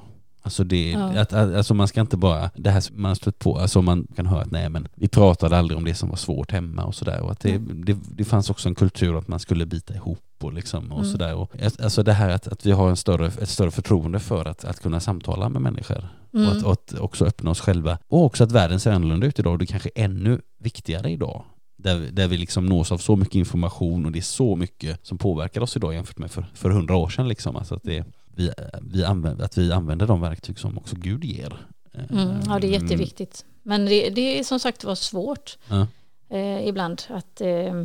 [0.48, 1.20] Alltså, det, ja.
[1.20, 4.26] att, alltså man ska inte bara, det här man har stött på, alltså man kan
[4.26, 7.20] höra att nej men vi pratade aldrig om det som var svårt hemma och sådär
[7.20, 7.84] och att det, mm.
[7.84, 11.10] det, det, fanns också en kultur att man skulle bita ihop och liksom och mm.
[11.10, 11.46] sådär.
[11.82, 14.80] Alltså det här att, att vi har en större, ett större förtroende för att, att
[14.80, 16.46] kunna samtala med människor mm.
[16.46, 17.98] och, att, och, att, också öppna oss själva.
[18.08, 21.10] Och också att världen ser annorlunda ut idag och det är kanske är ännu viktigare
[21.10, 21.44] idag
[21.78, 25.18] där, där vi liksom nås av så mycket information och det är så mycket som
[25.18, 27.28] påverkar oss idag jämfört med för hundra år sedan.
[27.28, 27.56] Liksom.
[27.56, 28.04] Alltså att det,
[28.38, 31.66] vi, vi använder, att vi använder de verktyg som också Gud ger.
[32.10, 33.44] Mm, ja, det är jätteviktigt.
[33.62, 35.86] Men det, det är som sagt var svårt ja.
[36.28, 37.84] eh, ibland att eh,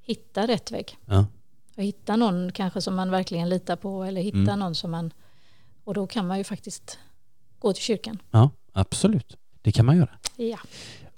[0.00, 0.98] hitta rätt väg.
[1.06, 1.26] Ja.
[1.76, 4.58] Och hitta någon kanske som man verkligen litar på eller hitta mm.
[4.58, 5.12] någon som man...
[5.84, 6.98] Och då kan man ju faktiskt
[7.58, 8.18] gå till kyrkan.
[8.30, 9.36] Ja, absolut.
[9.62, 10.10] Det kan man göra.
[10.36, 10.58] Ja.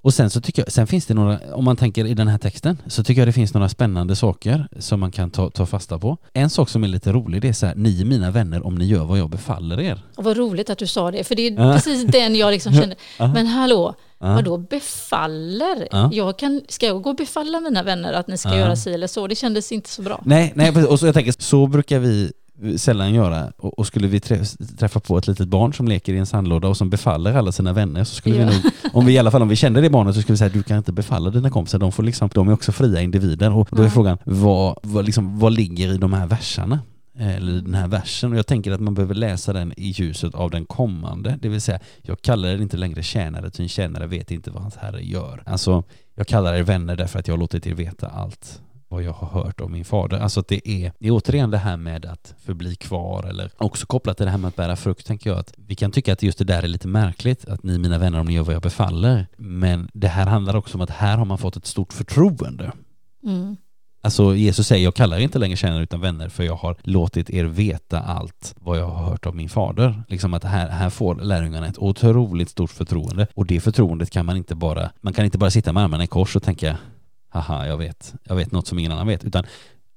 [0.06, 2.38] Och sen så tycker jag, sen finns det några, om man tänker i den här
[2.38, 5.98] texten, så tycker jag det finns några spännande saker som man kan ta, ta fasta
[5.98, 6.16] på.
[6.32, 8.74] En sak som är lite rolig, det är så här, ni är mina vänner om
[8.74, 10.02] ni gör vad jag befaller er.
[10.16, 12.96] Och vad roligt att du sa det, för det är precis den jag liksom kände,
[13.18, 14.34] men hallå, Ja.
[14.34, 15.88] Vadå befaller?
[15.90, 16.10] Ja.
[16.12, 18.56] Jag kan, ska jag gå och befalla mina vänner att ni ska ja.
[18.56, 19.26] göra si eller så?
[19.26, 20.22] Det kändes inte så bra.
[20.24, 22.32] Nej, nej och så jag tänker, så brukar vi
[22.76, 23.52] sällan göra.
[23.56, 24.20] Och, och, skulle vi
[24.78, 27.72] träffa på ett litet barn som leker i en sandlåda och som befaller alla sina
[27.72, 28.48] vänner så skulle ja.
[28.48, 30.38] vi nog, om vi i alla fall om vi kände det barnet så skulle vi
[30.38, 33.52] säga du kan inte befalla dina kompisar, de, får liksom, de är också fria individer.
[33.52, 36.80] Och då är frågan, vad, vad, liksom, vad ligger i de här verserna?
[37.18, 40.50] eller den här versen och jag tänker att man behöver läsa den i ljuset av
[40.50, 44.30] den kommande, det vill säga jag kallar er inte längre tjänare, ty en tjänare vet
[44.30, 45.42] inte vad hans herre gör.
[45.46, 49.12] Alltså, jag kallar er vänner därför att jag har låtit er veta allt vad jag
[49.12, 50.18] har hört om min fader.
[50.18, 53.86] Alltså att det är, det är återigen det här med att förbli kvar eller också
[53.86, 56.22] kopplat till det här med att bära frukt tänker jag att vi kan tycka att
[56.22, 58.62] just det där är lite märkligt att ni mina vänner om ni gör vad jag
[58.62, 59.26] befaller.
[59.36, 62.72] Men det här handlar också om att här har man fått ett stort förtroende.
[63.24, 63.56] Mm.
[64.06, 67.44] Alltså Jesus säger, jag kallar inte längre tjänare utan vänner för jag har låtit er
[67.44, 70.02] veta allt vad jag har hört av min fader.
[70.08, 74.36] Liksom att här, här får lärjungarna ett otroligt stort förtroende och det förtroendet kan man
[74.36, 76.76] inte bara, man kan inte bara sitta med armarna i kors och tänka
[77.40, 79.44] haha, jag vet, jag vet något som ingen annan vet, utan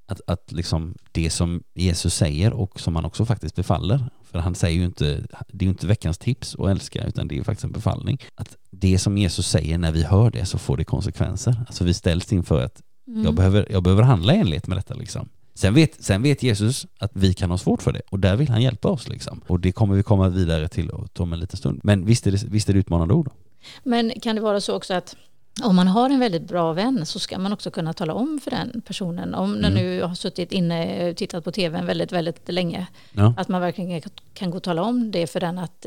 [0.08, 4.56] att, att liksom det som Jesus säger och som han också faktiskt befaller, för han
[4.56, 7.64] säger ju inte, det är ju inte veckans tips att älska, utan det är faktiskt
[7.64, 8.18] en befallning.
[8.36, 11.56] Att det som Jesus säger, när vi hör det så får det konsekvenser.
[11.68, 13.24] Alltså vi ställs inför att mm.
[13.24, 15.30] jag, behöver, jag behöver handla i enlighet med detta liksom.
[15.54, 18.50] Sen vet, sen vet Jesus att vi kan ha svårt för det och där vill
[18.50, 19.42] han hjälpa oss liksom.
[19.48, 21.80] Och det kommer vi komma vidare till om en liten stund.
[21.84, 23.30] Men visst är det, visst är det utmanande ord.
[23.84, 25.16] Men kan det vara så också att
[25.64, 28.52] om man har en väldigt bra vän så ska man också kunna tala om för
[28.52, 29.36] den personen.
[29.36, 29.62] Om mm.
[29.62, 32.88] den nu har suttit inne och tittat på tv väldigt, väldigt länge.
[33.12, 33.34] Ja.
[33.38, 34.02] Att man verkligen
[34.34, 35.86] kan gå och tala om det för den att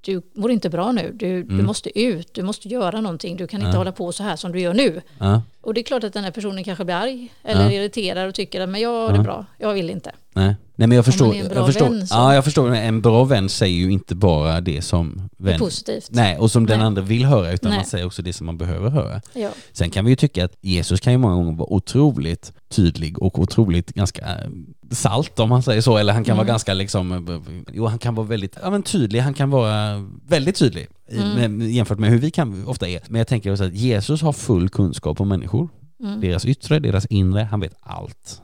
[0.00, 1.58] du mår inte bra nu, du, mm.
[1.58, 3.78] du måste ut, du måste göra någonting, du kan inte ja.
[3.78, 5.02] hålla på så här som du gör nu.
[5.18, 5.42] Ja.
[5.60, 8.60] Och det är klart att den här personen kanske blir arg eller irriterad och tycker
[8.60, 10.12] att men jag har det bra, jag vill inte.
[10.32, 10.54] Nej.
[10.76, 13.90] Nej men jag förstår, jag förstår, vän, ja, jag förstår, en bra vän säger ju
[13.90, 16.08] inte bara det som vän, positivt.
[16.10, 16.76] Nej, och som Nej.
[16.76, 17.78] den andra vill höra utan Nej.
[17.78, 19.20] man säger också det som man behöver höra.
[19.32, 19.50] Ja.
[19.72, 23.38] Sen kan vi ju tycka att Jesus kan ju många gånger vara otroligt tydlig och
[23.38, 24.50] otroligt ganska eh,
[24.90, 26.46] salt om man säger så, eller han kan mm.
[26.46, 30.04] vara ganska liksom, eh, jo han kan vara väldigt, ja men tydlig, han kan vara
[30.26, 31.70] väldigt tydlig mm.
[31.70, 33.00] jämfört med hur vi kan ofta är.
[33.08, 35.68] Men jag tänker också att Jesus har full kunskap om människor.
[36.00, 36.20] Mm.
[36.20, 38.42] Deras yttre, deras inre, han vet allt.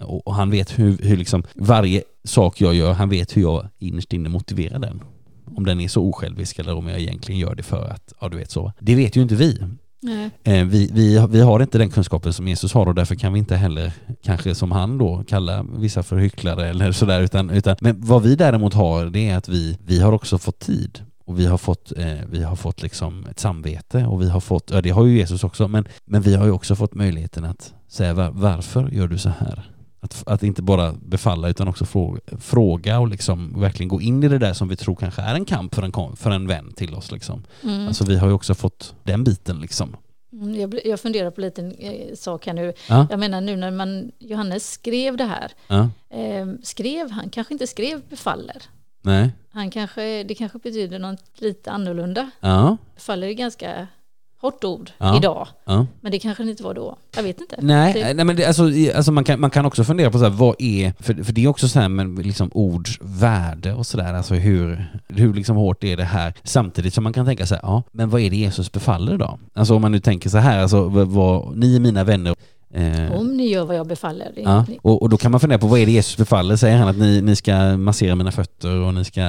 [0.00, 4.12] Och han vet hur, hur liksom varje sak jag gör, han vet hur jag innerst
[4.12, 5.02] inne motiverar den.
[5.56, 8.36] Om den är så osjälvisk eller om jag egentligen gör det för att, ja du
[8.36, 8.72] vet så.
[8.78, 9.58] Det vet ju inte vi.
[10.42, 13.38] Eh, vi, vi, vi har inte den kunskapen som Jesus har och därför kan vi
[13.38, 17.20] inte heller, kanske som han då, kalla vissa för hycklare eller sådär.
[17.20, 20.58] Utan, utan, men vad vi däremot har, det är att vi, vi har också fått
[20.58, 24.40] tid och vi har fått, eh, vi har fått liksom ett samvete och vi har
[24.40, 27.44] fått, ja det har ju Jesus också, men, men vi har ju också fått möjligheten
[27.44, 29.70] att säga var, varför gör du så här?
[30.00, 34.28] Att, att inte bara befalla utan också fråga, fråga och liksom verkligen gå in i
[34.28, 36.94] det där som vi tror kanske är en kamp för en, för en vän till
[36.94, 37.10] oss.
[37.10, 37.44] Liksom.
[37.62, 37.88] Mm.
[37.88, 39.96] Alltså vi har ju också fått den biten liksom.
[40.32, 42.72] Mm, jag, jag funderar på en liten eh, sak här nu.
[42.88, 43.06] Ja.
[43.10, 45.90] Jag menar nu när man, Johannes skrev det här, ja.
[46.10, 48.62] eh, skrev han, kanske inte skrev befaller.
[49.02, 49.30] Nej.
[49.50, 52.30] Han kanske, det kanske betyder något lite annorlunda.
[52.40, 52.76] Ja.
[52.94, 53.86] Befaller är ganska
[54.40, 55.16] hårt ord ja.
[55.16, 55.48] idag.
[55.64, 55.86] Ja.
[56.00, 56.96] Men det kanske det inte var då.
[57.16, 57.56] Jag vet inte.
[57.58, 58.14] Nej, det...
[58.14, 58.62] nej men det, alltså,
[58.94, 61.44] alltså man, kan, man kan också fundera på så här, vad är, för, för det
[61.44, 65.84] är också så här med liksom ords värde och sådär, alltså hur, hur liksom hårt
[65.84, 66.34] är det här?
[66.42, 69.38] Samtidigt som man kan tänka sig, ja, men vad är det Jesus befaller då?
[69.54, 72.34] Alltså om man nu tänker så här, alltså vad, vad ni är mina vänner
[72.70, 74.32] Eh, Om ni gör vad jag befaller.
[74.36, 76.56] Ja, och, och, då kan man fundera på vad är det Jesus befaller?
[76.56, 79.22] Säger han att ni, ni ska massera mina fötter och ni ska,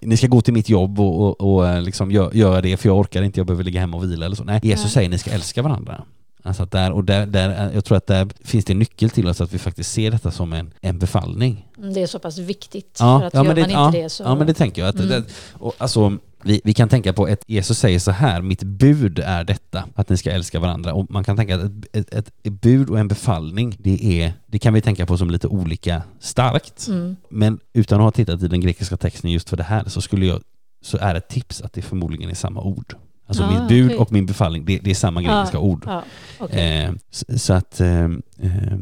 [0.00, 2.88] ni ska gå till mitt jobb och, och, och eh, liksom gör, göra det för
[2.88, 4.44] jag orkar inte, jag behöver ligga hemma och vila eller så.
[4.44, 4.90] Nej, Jesus ja.
[4.90, 6.04] säger ni ska älska varandra.
[6.42, 9.28] Alltså att där, och där, där, jag tror att där finns det en nyckel till
[9.28, 11.66] oss att vi faktiskt ser detta som en, en befallning.
[11.78, 12.96] Mm, det är så pass viktigt.
[13.00, 14.22] Ja, för att ja, gör det, man inte ja, det så...
[14.22, 14.88] Ja, men det tänker jag.
[14.88, 15.08] Att mm.
[15.08, 19.18] det, och, alltså, vi, vi kan tänka på att Jesus säger så här, mitt bud
[19.18, 20.94] är detta, att ni ska älska varandra.
[20.94, 24.58] Och man kan tänka att ett, ett, ett bud och en befallning, det, är, det
[24.58, 26.88] kan vi tänka på som lite olika starkt.
[26.88, 27.16] Mm.
[27.28, 30.26] Men utan att ha tittat i den grekiska texten just för det här så skulle
[30.26, 30.40] jag
[30.82, 32.94] så är ett tips att det förmodligen är samma ord.
[33.26, 33.96] Alltså ah, mitt bud okay.
[33.96, 35.84] och min befallning, det, det är samma grekiska ah, ord.
[35.86, 36.02] Ah,
[36.38, 36.60] okay.
[36.60, 38.04] eh, så, så, att eh,
[38.38, 38.78] eh,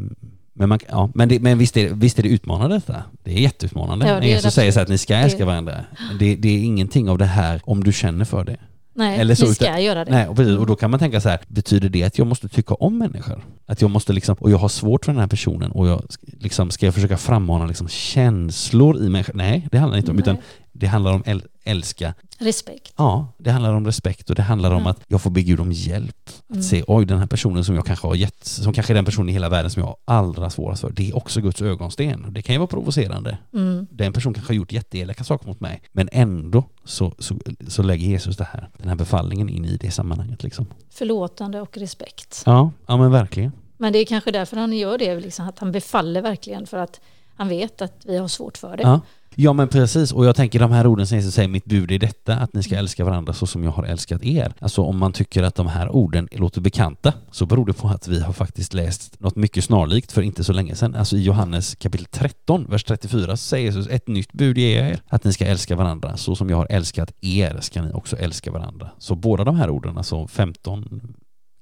[0.57, 3.03] men, man, ja, men, det, men visst, är, visst är det utmanande detta?
[3.25, 4.07] Det är jätteutmanande.
[4.09, 5.85] Ja, det Jesus säger så att ni ska älska varandra.
[6.19, 8.57] Det, det är ingenting av det här om du känner för det.
[8.95, 10.11] Nej, Eller så, ni ska utan, göra det.
[10.11, 12.49] Nej, och, precis, och då kan man tänka så här, betyder det att jag måste
[12.49, 13.45] tycka om människor?
[13.67, 16.03] Att jag måste liksom, och jag har svårt för den här personen och jag
[16.39, 19.35] liksom, ska jag försöka frammana liksom känslor i människor?
[19.35, 20.23] Nej, det handlar inte om, Nej.
[20.23, 20.37] utan
[20.79, 22.15] det handlar om äl älska.
[22.39, 22.93] Respekt.
[22.97, 25.73] Ja, det handlar om respekt och det handlar om att jag får be Gud om
[25.73, 26.31] hjälp.
[26.49, 26.63] Att mm.
[26.63, 29.29] se, oj den här personen som jag kanske har gett, som kanske är den personen
[29.29, 32.27] i hela världen som jag har allra svårast för, det är också Guds ögonsten.
[32.29, 33.39] Det kan ju vara provocerande.
[33.55, 33.87] Mm.
[33.91, 38.07] Den personen kanske har gjort jätteelaka saker mot mig, men ändå så, så, så lägger
[38.07, 40.43] Jesus det här, den här befallningen in i det sammanhanget.
[40.43, 40.67] Liksom.
[40.91, 42.43] Förlåtande och respekt.
[42.47, 43.53] Ja, ja men verkligen.
[43.77, 47.01] Men det är kanske därför han gör det, liksom, att han befaller verkligen för att
[47.37, 48.83] han vet att vi har svårt för det.
[48.83, 49.01] Ja.
[49.39, 51.99] Ja men precis, och jag tänker de här orden som Jesus säger, mitt bud är
[51.99, 54.53] detta, att ni ska älska varandra så som jag har älskat er.
[54.59, 58.09] Alltså om man tycker att de här orden låter bekanta så beror det på att
[58.09, 60.95] vi har faktiskt läst något mycket snarlikt för inte så länge sedan.
[60.95, 64.91] Alltså i Johannes kapitel 13, vers 34 så säger Jesus ett nytt bud ger jag
[64.91, 68.17] er, att ni ska älska varandra så som jag har älskat er ska ni också
[68.17, 68.91] älska varandra.
[68.99, 71.15] Så båda de här orden, alltså 15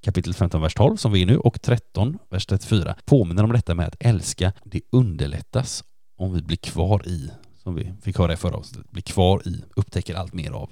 [0.05, 3.75] kapitel 15, vers 12 som vi är nu och 13, vers 34 påminner om detta
[3.75, 5.83] med att älska, det underlättas
[6.17, 7.29] om vi blir kvar i
[7.65, 10.69] som vi fick höra i förra avsnittet, blir kvar i, upptäcker allt mer av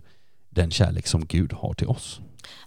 [0.49, 2.19] den kärlek som Gud har till oss.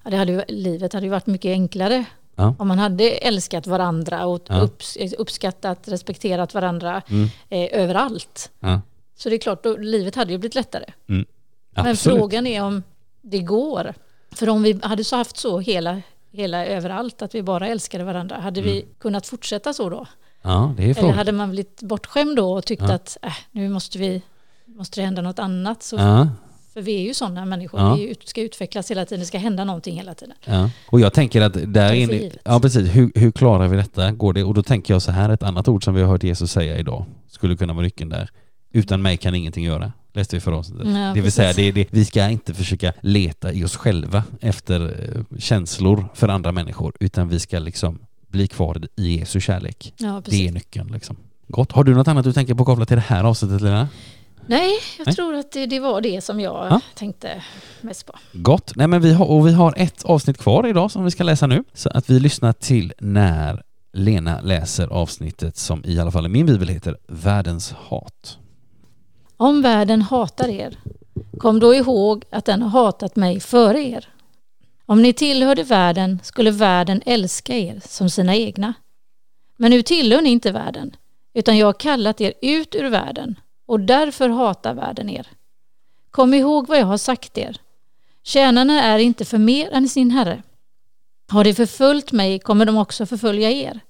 [0.05, 2.55] Ja, det hade ju, livet hade ju varit mycket enklare ja.
[2.59, 4.61] om man hade älskat varandra och ja.
[4.61, 7.29] upps, uppskattat, respekterat varandra mm.
[7.49, 8.51] eh, överallt.
[8.61, 8.81] Ja.
[9.17, 10.85] Så det är klart, då, livet hade ju blivit lättare.
[11.09, 11.27] Mm.
[11.71, 12.83] Men frågan är om
[13.23, 13.95] det går.
[14.31, 18.37] För om vi hade så haft så hela, hela överallt, att vi bara älskade varandra,
[18.37, 18.73] hade mm.
[18.73, 20.07] vi kunnat fortsätta så då?
[20.47, 22.95] Ja, det är Eller hade man blivit bortskämd då och tyckt ja.
[22.95, 24.23] att äh, nu måste, vi,
[24.67, 25.83] måste det hända något annat?
[25.83, 26.29] Så ja.
[26.75, 27.95] För vi är ju sådana människor, ja.
[27.95, 30.37] vi ska utvecklas hela tiden, det ska hända någonting hela tiden.
[30.45, 30.71] Ja.
[30.87, 34.13] Och jag tänker att där inne, ja precis, hur, hur klarar vi detta?
[34.13, 34.45] Går det?
[34.45, 36.79] Och då tänker jag så här, ett annat ord som vi har hört Jesus säga
[36.79, 38.31] idag skulle kunna vara nyckeln där.
[38.73, 40.73] Utan mig kan ingenting göra läste vi förra oss.
[40.85, 44.81] Ja, det vill säga, det, det, vi ska inte försöka leta i oss själva efter
[44.81, 47.99] eh, känslor för andra människor, utan vi ska liksom
[48.37, 49.95] bli kvar i Jesu kärlek.
[49.97, 50.89] Ja, det är nyckeln.
[50.93, 51.17] Liksom.
[51.49, 51.73] Gott.
[51.73, 53.89] Har du något annat du tänker på kopplat till det här avsnittet Lena?
[54.47, 55.15] Nej, jag Nej.
[55.15, 56.81] tror att det, det, var det som jag ja.
[56.95, 57.43] tänkte
[57.81, 58.13] mest på.
[58.33, 58.73] Gott.
[58.77, 61.47] Nej, men vi har, och vi har ett avsnitt kvar idag som vi ska läsa
[61.47, 61.65] nu.
[61.73, 66.47] Så att vi lyssnar till när Lena läser avsnittet som i alla fall i min
[66.47, 68.39] bibel heter Världens hat.
[69.37, 70.79] Om världen hatar er,
[71.39, 74.09] kom då ihåg att den har hatat mig före er.
[74.89, 78.75] Om ni tillhörde världen skulle världen älska er som sina egna.
[79.57, 80.97] Men nu tillhör ni inte världen,
[81.35, 85.27] utan jag har kallat er ut ur världen och därför hatar världen er.
[86.11, 87.61] Kom ihåg vad jag har sagt er.
[88.23, 90.43] Tjänarna är inte för mer än sin herre.
[91.29, 93.81] Har de förföljt mig kommer de också förfölja er.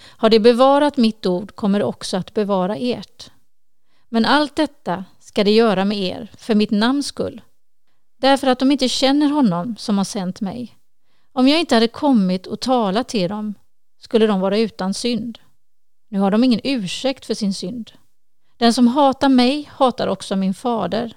[0.00, 3.30] Har de bevarat mitt ord kommer de också att bevara ert.
[4.08, 7.40] Men allt detta ska de göra med er för mitt namns skull
[8.16, 10.76] därför att de inte känner honom som har sänt mig.
[11.32, 13.54] Om jag inte hade kommit och talat till dem
[13.98, 15.38] skulle de vara utan synd.
[16.08, 17.92] Nu har de ingen ursäkt för sin synd.
[18.56, 21.16] Den som hatar mig hatar också min fader.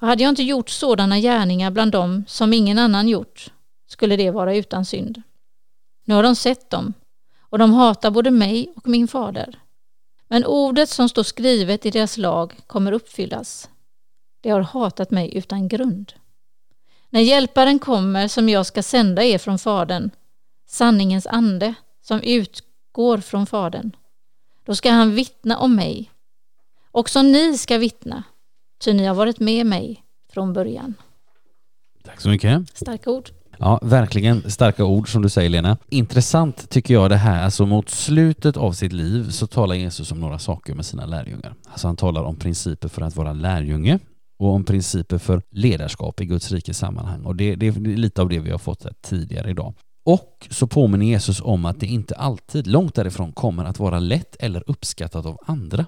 [0.00, 3.52] Och hade jag inte gjort sådana gärningar bland dem som ingen annan gjort
[3.86, 5.22] skulle det vara utan synd.
[6.04, 6.94] Nu har de sett dem
[7.40, 9.60] och de hatar både mig och min fader.
[10.28, 13.69] Men ordet som står skrivet i deras lag kommer uppfyllas.
[14.40, 16.12] De har hatat mig utan grund.
[17.10, 20.10] När hjälparen kommer som jag ska sända er från Fadern,
[20.66, 23.90] sanningens ande som utgår från Fadern,
[24.64, 26.10] då ska han vittna om mig.
[26.90, 28.22] Också ni ska vittna,
[28.84, 30.94] ty ni har varit med mig från början.
[32.04, 32.76] Tack så mycket.
[32.76, 33.30] Starka ord.
[33.58, 35.76] Ja, verkligen starka ord som du säger Lena.
[35.88, 40.20] Intressant tycker jag det här, alltså mot slutet av sitt liv så talar Jesus om
[40.20, 41.54] några saker med sina lärjungar.
[41.70, 43.98] Alltså han talar om principer för att vara lärjunge
[44.40, 48.28] och om principer för ledarskap i Guds rikes sammanhang och det, det är lite av
[48.28, 49.74] det vi har fått tidigare idag.
[50.04, 54.36] Och så påminner Jesus om att det inte alltid, långt därifrån, kommer att vara lätt
[54.38, 55.86] eller uppskattat av andra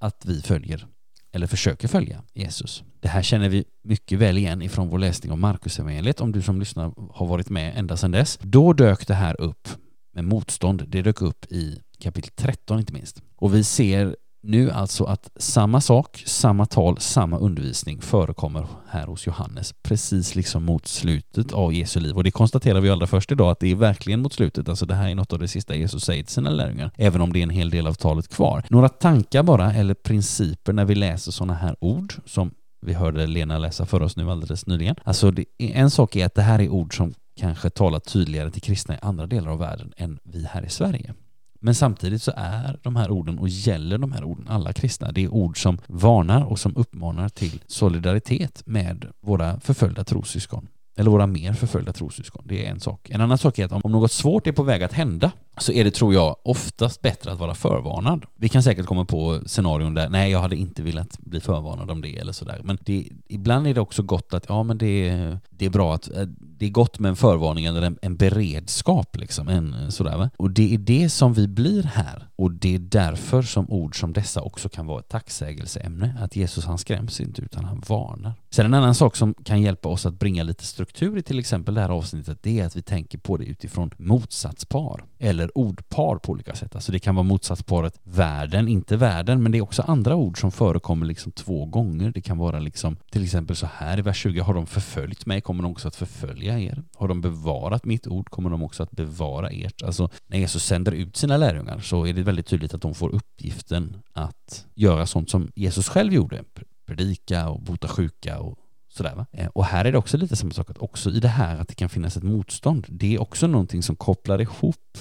[0.00, 0.86] att vi följer
[1.32, 2.82] eller försöker följa Jesus.
[3.00, 6.60] Det här känner vi mycket väl igen ifrån vår läsning av Markusevangeliet om du som
[6.60, 8.38] lyssnar har varit med ända sedan dess.
[8.42, 9.68] Då dök det här upp
[10.14, 10.84] med motstånd.
[10.88, 13.22] Det dök upp i kapitel 13 inte minst.
[13.36, 19.26] Och vi ser nu alltså att samma sak, samma tal, samma undervisning förekommer här hos
[19.26, 22.16] Johannes precis liksom mot slutet av Jesu liv.
[22.16, 24.68] Och det konstaterar vi allra först idag att det är verkligen mot slutet.
[24.68, 27.32] Alltså det här är något av det sista Jesus säger till sina lärjungar, även om
[27.32, 28.64] det är en hel del av talet kvar.
[28.70, 33.58] Några tankar bara, eller principer när vi läser sådana här ord som vi hörde Lena
[33.58, 34.96] läsa för oss nu alldeles nyligen.
[35.04, 38.62] Alltså det, en sak är att det här är ord som kanske talar tydligare till
[38.62, 41.14] kristna i andra delar av världen än vi här i Sverige.
[41.60, 45.12] Men samtidigt så är de här orden och gäller de här orden alla kristna.
[45.12, 51.10] Det är ord som varnar och som uppmanar till solidaritet med våra förföljda trossyskon eller
[51.10, 52.42] våra mer förföljda trossyskon.
[52.46, 53.10] Det är en sak.
[53.10, 55.84] En annan sak är att om något svårt är på väg att hända så är
[55.84, 58.26] det, tror jag, oftast bättre att vara förvarnad.
[58.36, 62.02] Vi kan säkert komma på scenarion där, nej, jag hade inte velat bli förvarnad om
[62.02, 62.60] det eller sådär.
[62.64, 66.10] Men det, ibland är det också gott att, ja men det, det är bra att,
[66.10, 66.26] eh,
[66.58, 69.48] det är gott med en förvarning eller en, en beredskap liksom.
[69.48, 70.30] En, sådär, va?
[70.36, 72.28] Och det är det som vi blir här.
[72.36, 76.18] Och det är därför som ord som dessa också kan vara ett tacksägelseämne.
[76.20, 78.32] Att Jesus han skräms inte utan han varnar.
[78.50, 81.74] Sen en annan sak som kan hjälpa oss att bringa lite struktur i till exempel
[81.74, 86.32] det här avsnittet, det är att vi tänker på det utifrån motsatspar eller ordpar på
[86.32, 86.74] olika sätt.
[86.74, 90.52] Alltså det kan vara motsatsparet världen, inte världen, men det är också andra ord som
[90.52, 92.10] förekommer liksom två gånger.
[92.10, 95.40] Det kan vara liksom till exempel så här i vers 20, har de förföljt mig
[95.40, 96.82] kommer de också att förfölja er.
[96.94, 99.82] Har de bevarat mitt ord kommer de också att bevara ert.
[99.82, 103.14] Alltså när Jesus sänder ut sina lärjungar så är det väldigt tydligt att de får
[103.14, 106.44] uppgiften att göra sånt som Jesus själv gjorde.
[106.86, 108.58] Predika och bota sjuka och
[108.96, 109.26] Sådär, va?
[109.32, 111.68] Eh, och här är det också lite samma sak, att också i det här att
[111.68, 114.98] det kan finnas ett motstånd, det är också någonting som kopplar ihop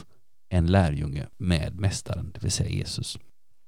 [0.58, 3.18] en lärjunge med mästaren, det vill säga Jesus.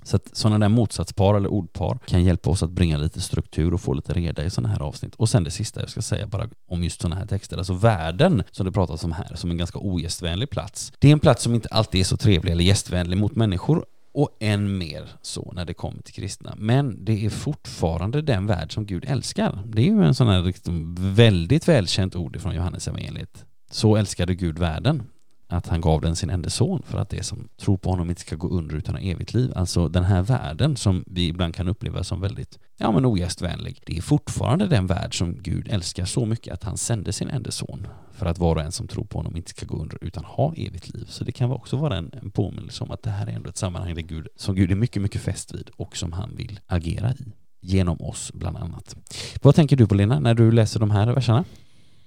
[0.03, 3.81] Så att sådana där motsatspar eller ordpar kan hjälpa oss att bringa lite struktur och
[3.81, 5.15] få lite reda i sådana här avsnitt.
[5.15, 8.43] Och sen det sista jag ska säga bara om just sådana här texter, alltså världen
[8.51, 10.93] som det pratas om här, som en ganska ogästvänlig plats.
[10.99, 14.37] Det är en plats som inte alltid är så trevlig eller gästvänlig mot människor och
[14.39, 16.53] än mer så när det kommer till kristna.
[16.57, 19.63] Men det är fortfarande den värld som Gud älskar.
[19.65, 23.45] Det är ju en sån här liksom väldigt välkänt ord från Johannes evangeliet.
[23.71, 25.03] Så älskade Gud världen
[25.47, 28.21] att han gav den sin enda son för att det som tror på honom inte
[28.21, 29.51] ska gå under utan ha evigt liv.
[29.55, 33.81] Alltså den här världen som vi ibland kan uppleva som väldigt, ja men ogästvänlig.
[33.85, 37.51] Det är fortfarande den värld som Gud älskar så mycket att han sände sin enda
[37.51, 40.25] son för att var och en som tror på honom inte ska gå under utan
[40.25, 41.05] ha evigt liv.
[41.09, 43.57] Så det kan också vara en, en påminnelse om att det här är ändå ett
[43.57, 47.11] sammanhang där Gud, som Gud är mycket, mycket fäst vid och som han vill agera
[47.11, 47.33] i.
[47.59, 48.95] Genom oss bland annat.
[49.41, 51.45] Vad tänker du på Lena när du läser de här verserna?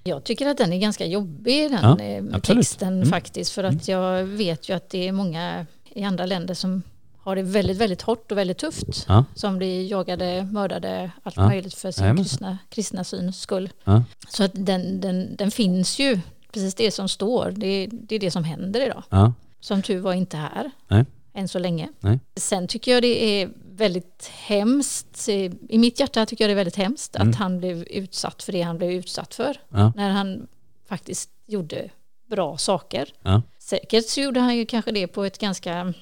[0.04, 3.08] Jag tycker att den är ganska jobbig den ja, eh, texten mm.
[3.08, 4.02] faktiskt för att mm.
[4.02, 6.82] jag vet ju att det är många i andra länder som
[7.18, 9.04] har det väldigt, väldigt hårt och väldigt tufft.
[9.08, 9.24] Ja.
[9.34, 11.46] Som blir jagade, mördade, allt ja.
[11.46, 13.70] möjligt för sin kristna, kristna syns skull.
[13.84, 14.04] Ja.
[14.28, 16.20] Så att den, den, den finns ju,
[16.52, 19.32] precis det som står, det, det är det som händer idag.
[19.60, 20.70] Som tur var inte här.
[20.88, 21.88] Nej än så länge.
[22.00, 22.18] Nej.
[22.36, 23.50] Sen tycker jag det är
[23.80, 27.30] väldigt hemskt, i mitt hjärta tycker jag det är väldigt hemskt mm.
[27.30, 29.60] att han blev utsatt för det han blev utsatt för.
[29.68, 29.92] Ja.
[29.96, 30.46] När han
[30.88, 31.90] faktiskt gjorde
[32.30, 33.08] bra saker.
[33.22, 33.42] Ja.
[33.58, 35.94] Säkert så gjorde han ju kanske det på ett ganska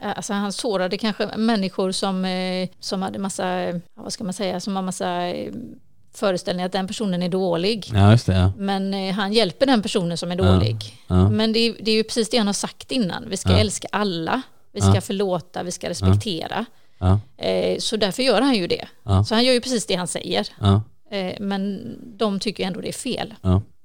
[0.00, 3.44] Alltså han sårade kanske människor som, eh, som hade massa,
[3.94, 5.52] vad ska man säga, som har massa eh,
[6.14, 7.90] föreställning att den personen är dålig.
[7.94, 8.52] Ja, det, ja.
[8.56, 10.76] Men eh, han hjälper den personen som är dålig.
[11.06, 13.24] Ja, Men det är, det är, ju precis det han har sagt innan.
[13.28, 14.42] Vi ska älska alla.
[14.72, 16.66] Vi ska förlåta, vi ska respektera.
[17.36, 18.88] Eh, så därför gör han ju det.
[19.26, 20.48] Så han gör ju precis det han säger.
[21.10, 21.80] Eh, men
[22.18, 23.34] de tycker ändå det är fel.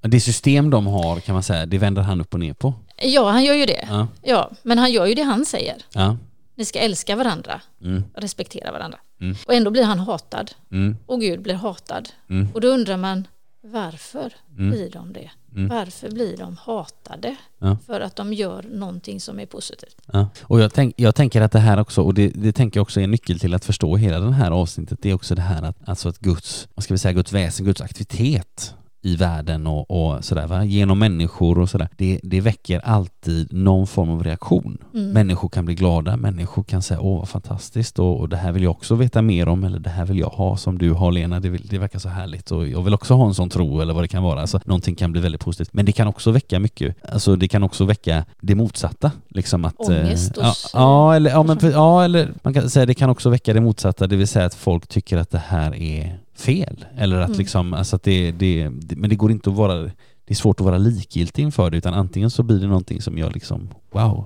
[0.02, 2.74] Det system de har kan man säga, det vänder han upp och ner på.
[3.04, 3.88] Ja, han gör ju det.
[3.90, 4.08] Ja.
[4.24, 5.76] Ja, men han gör ju det han säger.
[5.94, 6.18] Ja.
[6.56, 8.04] Ni ska älska varandra, Mm.
[8.16, 8.98] respektera varandra.
[9.22, 9.36] Mm.
[9.48, 10.52] Och ändå blir han hatad.
[10.72, 10.98] Mm.
[11.06, 12.10] Och Gud blir hatad.
[12.30, 12.48] Mm.
[12.54, 13.28] Och då undrar man,
[13.64, 14.72] varför Mm.
[14.72, 15.30] blir de det?
[15.56, 15.68] Mm.
[15.68, 17.36] Varför blir de hatade?
[17.60, 17.78] Ja.
[17.86, 19.98] För att de gör någonting som är positivt.
[20.14, 20.28] Ja.
[20.42, 23.00] Och jag, tänk, jag tänker att det här också, och det, det tänker jag också
[23.00, 25.62] är en nyckel till att förstå hela det här avsnittet, det är också det här
[25.62, 29.92] att, alltså att Guds, vad ska vi säga, Guds väsen, Guds aktivitet i världen och,
[29.92, 30.64] och sådär, va?
[30.64, 34.78] genom människor och sådär, det, det väcker alltid någon form av reaktion.
[34.94, 35.10] Mm.
[35.10, 38.64] Människor kan bli glada, människor kan säga åh vad fantastiskt och, och det här vill
[38.64, 41.40] jag också veta mer om eller det här vill jag ha som du har Lena,
[41.40, 43.94] det, vill, det verkar så härligt och jag vill också ha en sån tro eller
[43.94, 44.42] vad det kan vara.
[44.42, 45.74] Alltså, någonting kan bli väldigt positivt.
[45.74, 49.12] Men det kan också väcka mycket, alltså det kan också väcka det motsatta.
[49.30, 52.86] Liksom att, eh, Ångest ja, hos, ja, eller, ja, men, ja, eller man kan säga
[52.86, 55.76] det kan också väcka det motsatta, det vill säga att folk tycker att det här
[55.76, 56.86] är fel.
[56.98, 57.40] Eller att Mm.
[57.40, 59.92] liksom, alltså att det, det, det, men det går inte att vara, det
[60.28, 63.34] är svårt att vara likgiltig inför det utan antingen så blir det någonting som jag
[63.34, 64.26] liksom, wow,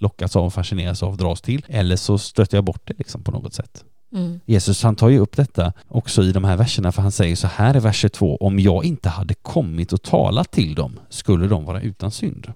[0.00, 1.66] lockas av, fascineras av, dras till.
[1.68, 3.84] Eller så stöter jag bort det liksom på något sätt.
[4.14, 4.40] Mm.
[4.46, 7.46] Jesus han tar ju upp detta också i de här verserna för han säger så
[7.46, 11.64] här i vers 22 om jag inte hade kommit och talat till dem skulle de
[11.64, 12.52] vara utan synd.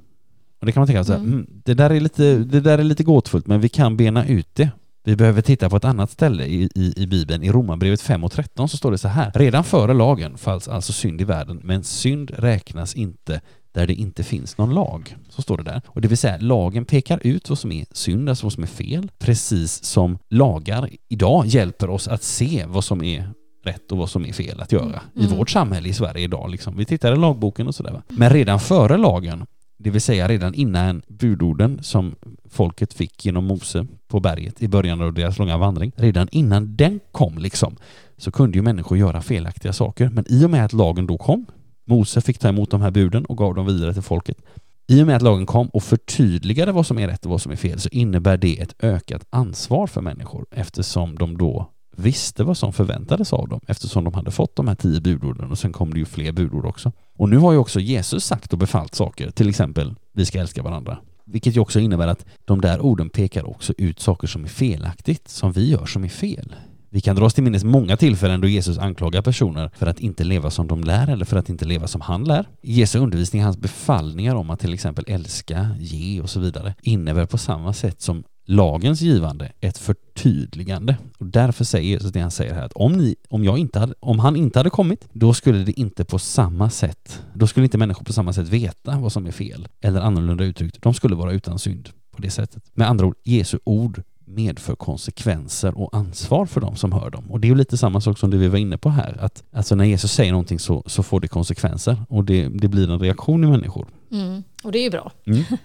[0.60, 1.32] Och det kan man tänka så här, Mm.
[1.32, 4.48] mm, det, där är lite, det där är lite gåtfullt men vi kan bena ut
[4.54, 4.70] det.
[5.06, 7.42] Vi behöver titta på ett annat ställe i, i, i Bibeln.
[7.42, 9.32] I Romarbrevet 5 och 13 så står det så här.
[9.34, 13.40] Redan före lagen fanns alltså synd i världen, men synd räknas inte
[13.72, 15.16] där det inte finns någon lag.
[15.28, 15.82] Så står det där.
[15.86, 18.66] Och det vill säga, lagen pekar ut vad som är synd, alltså vad som är
[18.66, 23.28] fel, precis som lagar idag hjälper oss att se vad som är
[23.64, 25.36] rätt och vad som är fel att göra i Mm.
[25.38, 26.50] vårt samhälle i Sverige idag.
[26.50, 26.76] Liksom.
[26.76, 28.02] Vi tittar i lagboken och sådär.
[28.08, 29.46] Men redan före lagen,
[29.78, 32.14] det vill säga redan innan budorden som
[32.54, 37.00] folket fick genom Mose på berget i början av deras långa vandring, redan innan den
[37.12, 37.76] kom liksom,
[38.16, 40.08] så kunde ju människor göra felaktiga saker.
[40.08, 41.46] Men i och med att lagen då kom,
[41.84, 44.38] Mose fick ta emot de här buden och gav dem vidare till folket.
[44.86, 47.52] I och med att lagen kom och förtydligade vad som är rätt och vad som
[47.52, 52.56] är fel så innebär det ett ökat ansvar för människor eftersom de då visste vad
[52.56, 55.92] som förväntades av dem eftersom de hade fått de här tio budorden och sen kom
[55.92, 56.92] det ju fler budord också.
[57.16, 60.62] Och nu har ju också Jesus sagt och befallt saker, till exempel vi ska älska
[60.62, 60.98] varandra.
[61.34, 65.28] Vilket ju också innebär att de där orden pekar också ut saker som är felaktigt,
[65.28, 66.54] som vi gör som är fel.
[66.90, 70.24] Vi kan dra oss till minnes många tillfällen då Jesus anklagar personer för att inte
[70.24, 72.48] leva som de lär eller för att inte leva som han lär.
[72.62, 77.38] Jesu undervisning, hans befallningar om att till exempel älska, ge och så vidare innebär på
[77.38, 80.96] samma sätt som lagens givande ett förtydligande.
[81.18, 83.94] Och därför säger Jesus det han säger här att om, ni, om, jag inte hade,
[84.00, 87.78] om han inte hade kommit, då skulle det inte på samma sätt, då skulle inte
[87.78, 89.68] människor på samma sätt veta vad som är fel.
[89.80, 92.62] Eller annorlunda uttryckt, de skulle vara utan synd på det sättet.
[92.74, 97.30] Med andra ord, Jesu ord medför konsekvenser och ansvar för de som hör dem.
[97.30, 99.42] Och det är ju lite samma sak som det vi var inne på här, att
[99.52, 102.98] alltså när Jesus säger någonting så, så får det konsekvenser och det, det blir en
[102.98, 103.86] reaktion i människor.
[104.10, 104.42] Mm.
[104.64, 105.12] Och det är ju bra.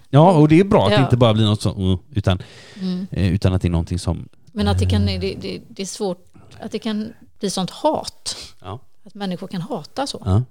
[0.09, 1.03] Ja, och det är bra att det Ja.
[1.03, 2.41] inte bara blir något så, uh, utan,
[2.81, 3.07] Mm.
[3.11, 4.29] eh, utan att det är någonting som...
[4.51, 6.25] Men att det, kan, det, det, det är svårt,
[6.61, 8.35] att det kan bli sånt hat.
[8.61, 8.79] Ja.
[9.05, 10.21] Att människor kan hata så.
[10.25, 10.43] Ja.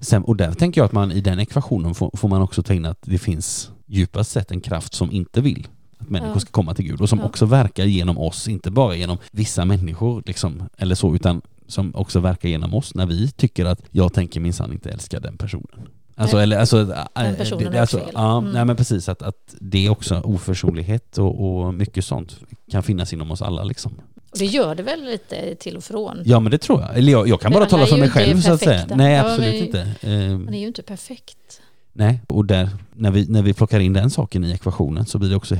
[0.00, 2.74] Sen, och där tänker jag att man i den ekvationen får, får man också ta
[2.74, 5.66] in att det finns djupast sett en kraft som inte vill
[6.08, 6.40] människor Ja.
[6.40, 7.24] ska komma till Gud och som Ja.
[7.24, 12.20] också verkar genom oss, inte bara genom vissa människor liksom, eller så, utan som också
[12.20, 15.88] verkar genom oss när vi tycker att jag tänker minsann inte älska den personen.
[16.18, 16.42] Alltså, Nej.
[16.42, 16.84] eller, alltså,
[17.14, 18.10] Den personen det- alltså, fel.
[18.14, 18.52] ja, Mm.
[18.52, 22.36] nej, men precis att, att det är också oförsonlighet och, och mycket sånt
[22.70, 23.92] kan finnas inom oss alla liksom.
[24.38, 26.22] Det gör det väl lite till och från.
[26.24, 26.96] Ja men det tror jag.
[26.98, 28.86] Eller jag, jag kan Men bara tala är för mig själv så att säga.
[28.94, 29.94] Nej Ja, absolut men- inte.
[30.00, 31.60] Ehm, Man är ju inte perfekt.
[31.92, 35.30] Nej, och där, när vi, när vi plockar in den saken i ekvationen så blir
[35.30, 35.56] det, också,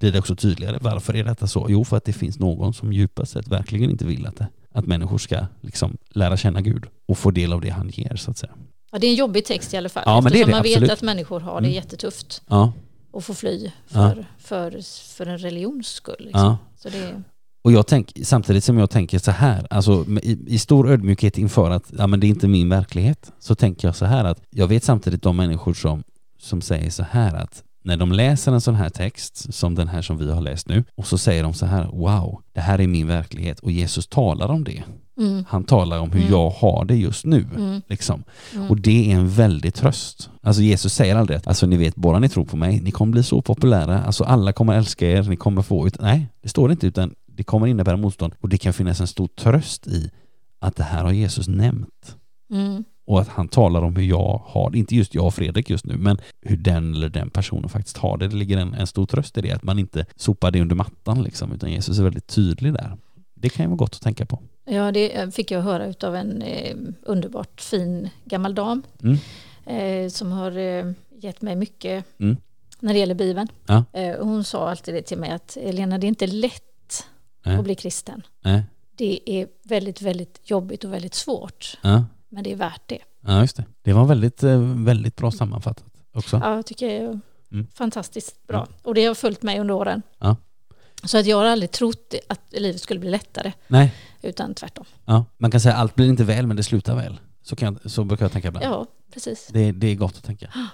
[0.00, 0.78] blir det också tydligare.
[0.80, 1.66] Varför är detta så?
[1.68, 4.86] Jo, för att det finns någon som djupast sett verkligen inte vill att, det, att
[4.86, 8.38] människor ska liksom lära känna Gud och få del av det han ger, så att
[8.38, 8.52] säga.
[8.92, 10.02] Ja, det är en jobbig text i alla fall.
[10.06, 10.82] Ja, men det är det, man absolut.
[10.82, 11.74] vet att människor har det Mm.
[11.74, 12.72] jättetufft Ja,
[13.10, 14.10] och får fly Ja.
[14.14, 14.80] för, för,
[15.16, 16.14] för en religions skull.
[16.18, 16.40] Liksom.
[16.40, 16.58] ja.
[16.76, 17.22] Så det,
[17.62, 21.70] Och jag tänk, samtidigt som jag tänker så här, alltså i, i stor ödmjukhet inför
[21.70, 24.66] att ja, men det är inte min verklighet, så tänker jag så här att jag
[24.66, 26.02] vet samtidigt de människor som,
[26.38, 30.02] som säger så här att när de läser en sån här text som den här
[30.02, 32.86] som vi har läst nu och så säger de så här wow, det här är
[32.86, 34.82] min verklighet och Jesus talar om det.
[35.20, 36.32] mm, Han talar om hur Mm.
[36.32, 37.46] jag har det just nu.
[37.56, 38.24] mm, Liksom.
[38.54, 38.70] mm.
[38.70, 40.30] Och det är en väldig tröst.
[40.42, 43.12] Alltså Jesus säger aldrig att alltså ni vet, bara ni tror på mig, ni kommer
[43.12, 46.00] bli så populära, alltså alla kommer älska er, ni kommer få ut...
[46.00, 48.34] Nej, det står det inte, utan det kommer innebära motstånd.
[48.40, 50.10] Och det kan finnas en stor tröst i
[50.58, 52.16] att det här har Jesus nämnt.
[52.52, 52.84] Mm.
[53.10, 55.96] Och att han talar om hur jag har inte just jag och Fredrik just nu,
[55.96, 58.28] men hur den eller den personen faktiskt har det.
[58.28, 61.22] Det ligger en, en stor tröst i det, att man inte sopar det under mattan
[61.22, 62.96] liksom, utan Jesus är väldigt tydlig där.
[63.34, 64.38] Det kan ju vara gott att tänka på.
[64.64, 68.82] Ja, det fick jag höra av en eh, underbart fin gammal dam.
[69.02, 69.16] Mm.
[69.66, 72.36] eh, som har eh, gett mig mycket Mm.
[72.80, 73.48] när det gäller Bibeln.
[73.66, 73.84] Ja.
[73.92, 77.04] Eh, hon sa alltid det till mig att Elena, det är inte lätt
[77.44, 77.56] Nej.
[77.56, 78.22] att bli kristen.
[78.44, 78.62] Nej.
[78.96, 81.78] Det är väldigt, väldigt jobbigt och väldigt svårt.
[81.82, 82.04] Ja.
[82.30, 82.98] Men det är värt det.
[83.20, 83.64] ja, just det.
[83.82, 86.36] Det var väldigt, eh, väldigt bra sammanfattat också.
[86.44, 87.20] Ja, jag tycker det är
[87.52, 87.66] Mm.
[87.74, 88.66] fantastiskt bra.
[88.82, 90.02] Och det har följt mig under åren.
[90.18, 90.36] Ja.
[91.04, 94.84] Så att jag har aldrig trott att livet skulle bli lättare, Nej, utan tvärtom.
[95.04, 95.24] ja.
[95.38, 97.20] man kan säga allt blir inte väl men det slutar väl.
[97.42, 98.66] Så, kan jag, så brukar jag tänka ibland.
[98.66, 99.48] Ja, precis.
[99.52, 100.50] Det, det är gott att tänka.
[100.54, 100.66] Ja.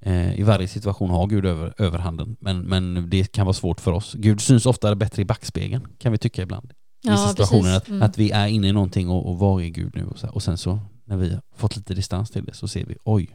[0.00, 3.92] Eh, I varje situation har Gud över, överhanden men, men det kan vara svårt för
[3.92, 4.12] oss.
[4.14, 6.72] Gud syns oftare bättre i backspegeln kan vi tycka ibland.
[7.12, 7.76] Ja, situationer precis.
[7.76, 8.02] att, Mm.
[8.02, 10.04] att vi är inne i någonting och, och var är Gud nu?
[10.06, 12.84] Och, så, och sen så när vi har fått lite distans till det så ser
[12.84, 13.30] vi oj,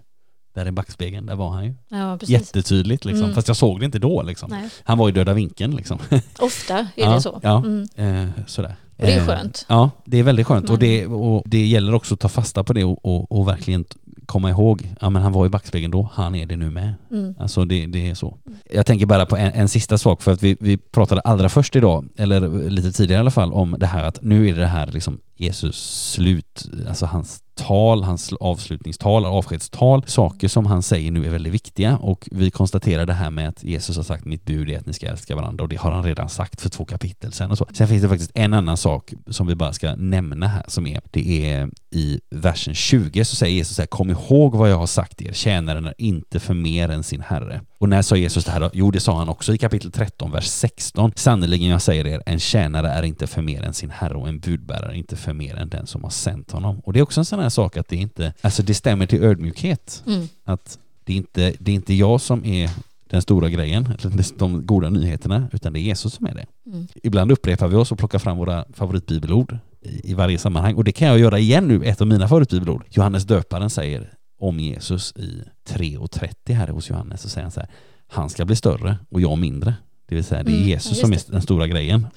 [0.54, 1.74] där är backspegeln, där var han ju.
[1.90, 2.34] Ja, precis.
[2.34, 3.36] Jättetydligt liksom, Mm.
[3.36, 4.50] fast jag såg det inte då liksom.
[4.52, 4.70] Nej.
[4.84, 6.00] Han var i döda vinkeln liksom.
[6.40, 7.40] Ofta är Ja, det så.
[7.44, 7.58] ja.
[7.66, 7.88] Mm.
[7.96, 8.76] Eh, sådär.
[9.00, 9.66] Det är Eh, skönt.
[9.70, 12.64] Ja, det är väldigt skönt och Men- det, och det gäller också att ta fasta
[12.64, 13.86] på det och, och, och verkligen
[14.26, 16.94] komma ihåg, ja men han var i backspegeln då, han är det nu med.
[17.12, 17.36] Mm.
[17.40, 18.38] Alltså det, det är så.
[18.74, 21.76] Jag tänker bara på en, en sista sak för att vi, vi pratade allra först
[21.76, 24.88] idag, eller lite tidigare i alla fall, om det här att nu är det här
[24.88, 25.76] liksom Jesus
[26.12, 31.98] slut, alltså hans tal, hans avslutningstal, avskedstal, saker som han säger nu är väldigt viktiga
[31.98, 34.94] och vi konstaterar det här med att Jesus har sagt mitt bud är att ni
[34.94, 37.68] ska älska varandra och det har han redan sagt för två kapitel sedan och så.
[37.74, 41.02] Sen finns det faktiskt en annan sak som vi bara ska nämna här som är,
[41.12, 44.88] det är i versen 20 så säger Jesus så här, kom ihåg vad jag har
[44.88, 47.62] sagt er, tjänaren är inte för mer än sin herre.
[47.78, 48.70] Och när sa Jesus det här då?
[48.74, 51.12] Jo, det sa han också i kapitel 13, vers 16.
[51.16, 54.40] Sannerligen, jag säger er, en tjänare är inte för mer än sin herre och en
[54.40, 56.80] budbärare är inte för mer än den som har sänt honom.
[56.80, 59.24] Och det är också en sån här sak att det inte, alltså det stämmer till
[59.24, 60.04] ödmjukhet.
[60.08, 60.28] Mm.
[60.44, 62.70] Att det är inte, det är inte jag som är
[63.10, 63.98] den stora grejen,
[64.38, 66.46] de goda nyheterna, utan det är Jesus som är det.
[66.66, 66.88] Mm.
[67.04, 70.76] Ibland upprepar vi oss och plockar fram våra favoritbibelord i, varje sammanhang.
[70.76, 72.86] Och det kan jag göra igen nu, ett av mina favoritbibelord.
[72.90, 77.70] Johannes döparen säger om Jesus i 3.30 här hos Johannes, så säger han så här,
[78.08, 79.74] han ska bli större och jag mindre.
[80.10, 82.08] Det vill säga, det är Mm, Jesus som är den stora grejen.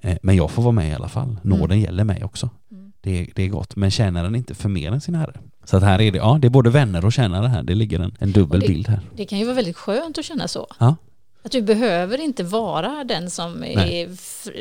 [0.00, 1.36] Eh, Men jag får vara med i alla fall.
[1.42, 2.50] Nåden gäller mig också.
[2.70, 2.92] Mm.
[3.00, 3.76] Det, är, det är gott.
[3.76, 5.34] Men tjänaren inte för mer än sin herre.
[5.64, 7.62] Så att här är det, ja, det är både vänner och tjänare här.
[7.62, 9.00] Det ligger en, en dubbel det- bild här.
[9.16, 10.66] Det kan ju vara väldigt skönt att känna så.
[10.78, 10.96] Ja.
[11.42, 14.00] Att du behöver inte vara den som Nej.
[14.02, 14.08] är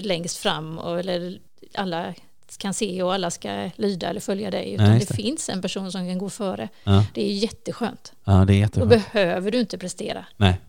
[0.02, 1.38] längst fram och, eller
[1.76, 2.14] alla
[2.58, 4.74] kan se och alla ska lyda eller följa dig.
[4.74, 5.14] Utan Nej, det, det.
[5.14, 6.70] finns en person som kan gå före.
[6.84, 8.14] Ja, Det är jätteskönt.
[8.24, 8.90] ja det är Då jätteskönt.
[8.90, 10.26] behöver du inte prestera.
[10.38, 10.60] Nej.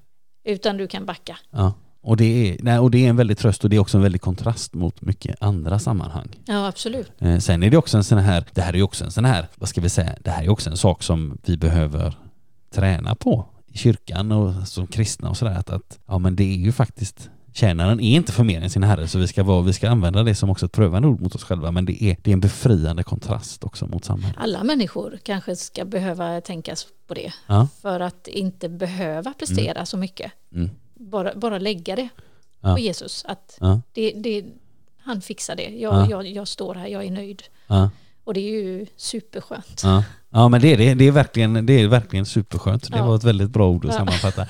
[0.45, 1.39] Utan du kan backa.
[1.51, 1.72] Ja.
[2.03, 4.03] Och det, är, nej, och det är en väldig tröst och det är också en
[4.03, 6.28] väldig kontrast mot mycket andra sammanhang.
[6.47, 7.12] Ja, absolut.
[7.18, 9.47] Eh, sen är det också en sån här, det här är också en sån här,
[9.55, 12.14] vad ska vi säga, det här är också en sak som vi behöver
[12.74, 16.57] träna på i kyrkan och som kristna och sådär att, att ja men det är
[16.57, 19.72] ju faktiskt Tjänaren är inte för mer än sin herre så vi ska, vara, vi
[19.72, 22.30] ska använda det som också ett prövande ord mot oss själva men det är, det
[22.30, 24.36] är en befriande kontrast också mot samhället.
[24.40, 27.32] Alla människor kanske ska behöva tänkas på det.
[27.46, 27.68] Ja.
[27.82, 30.32] För att inte behöva prestera så mycket.
[30.55, 30.70] Mm.
[30.94, 32.09] Bara, bara lägga det
[32.61, 32.74] Ja.
[32.74, 33.24] på Jesus.
[33.28, 33.80] Att Ja.
[33.92, 34.44] det, det,
[34.98, 35.68] han fixar det.
[35.68, 36.07] Jag, Ja.
[36.11, 37.42] jag, jag står här, jag är nöjd.
[38.24, 39.82] Och det är ju superskönt.
[40.31, 40.49] Ja.
[40.49, 40.95] men det är det.
[40.95, 42.91] Det är verkligen, det är verkligen superskönt.
[42.93, 43.07] Det Ja.
[43.07, 43.99] var ett väldigt bra ord att Ja.
[43.99, 44.47] sammanfatta.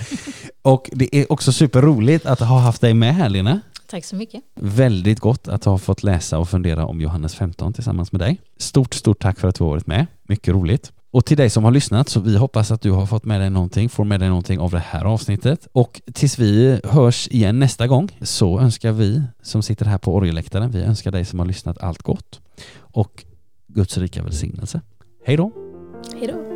[0.63, 3.61] Och det är också superroligt att ha haft dig med här Lena.
[3.91, 4.43] Tack så mycket.
[4.55, 8.41] Väldigt gott att ha fått läsa och fundera om Johannes 15 tillsammans med dig.
[8.59, 10.07] Stort, stort tack för att du har varit med.
[10.29, 10.93] Mycket roligt.
[11.13, 13.51] Och till dig som har lyssnat så vi hoppas att du har fått med dig
[13.51, 15.67] någonting, får med dig någonting av det här avsnittet.
[15.73, 20.71] Och tills vi hörs igen nästa gång så önskar vi som sitter här på orgelläktaren,
[20.71, 22.41] vi önskar dig som har lyssnat allt gott
[22.81, 23.25] och
[23.69, 24.81] Guds rika välsignelse.
[25.27, 25.70] Hej då!
[26.09, 26.50] Hej då.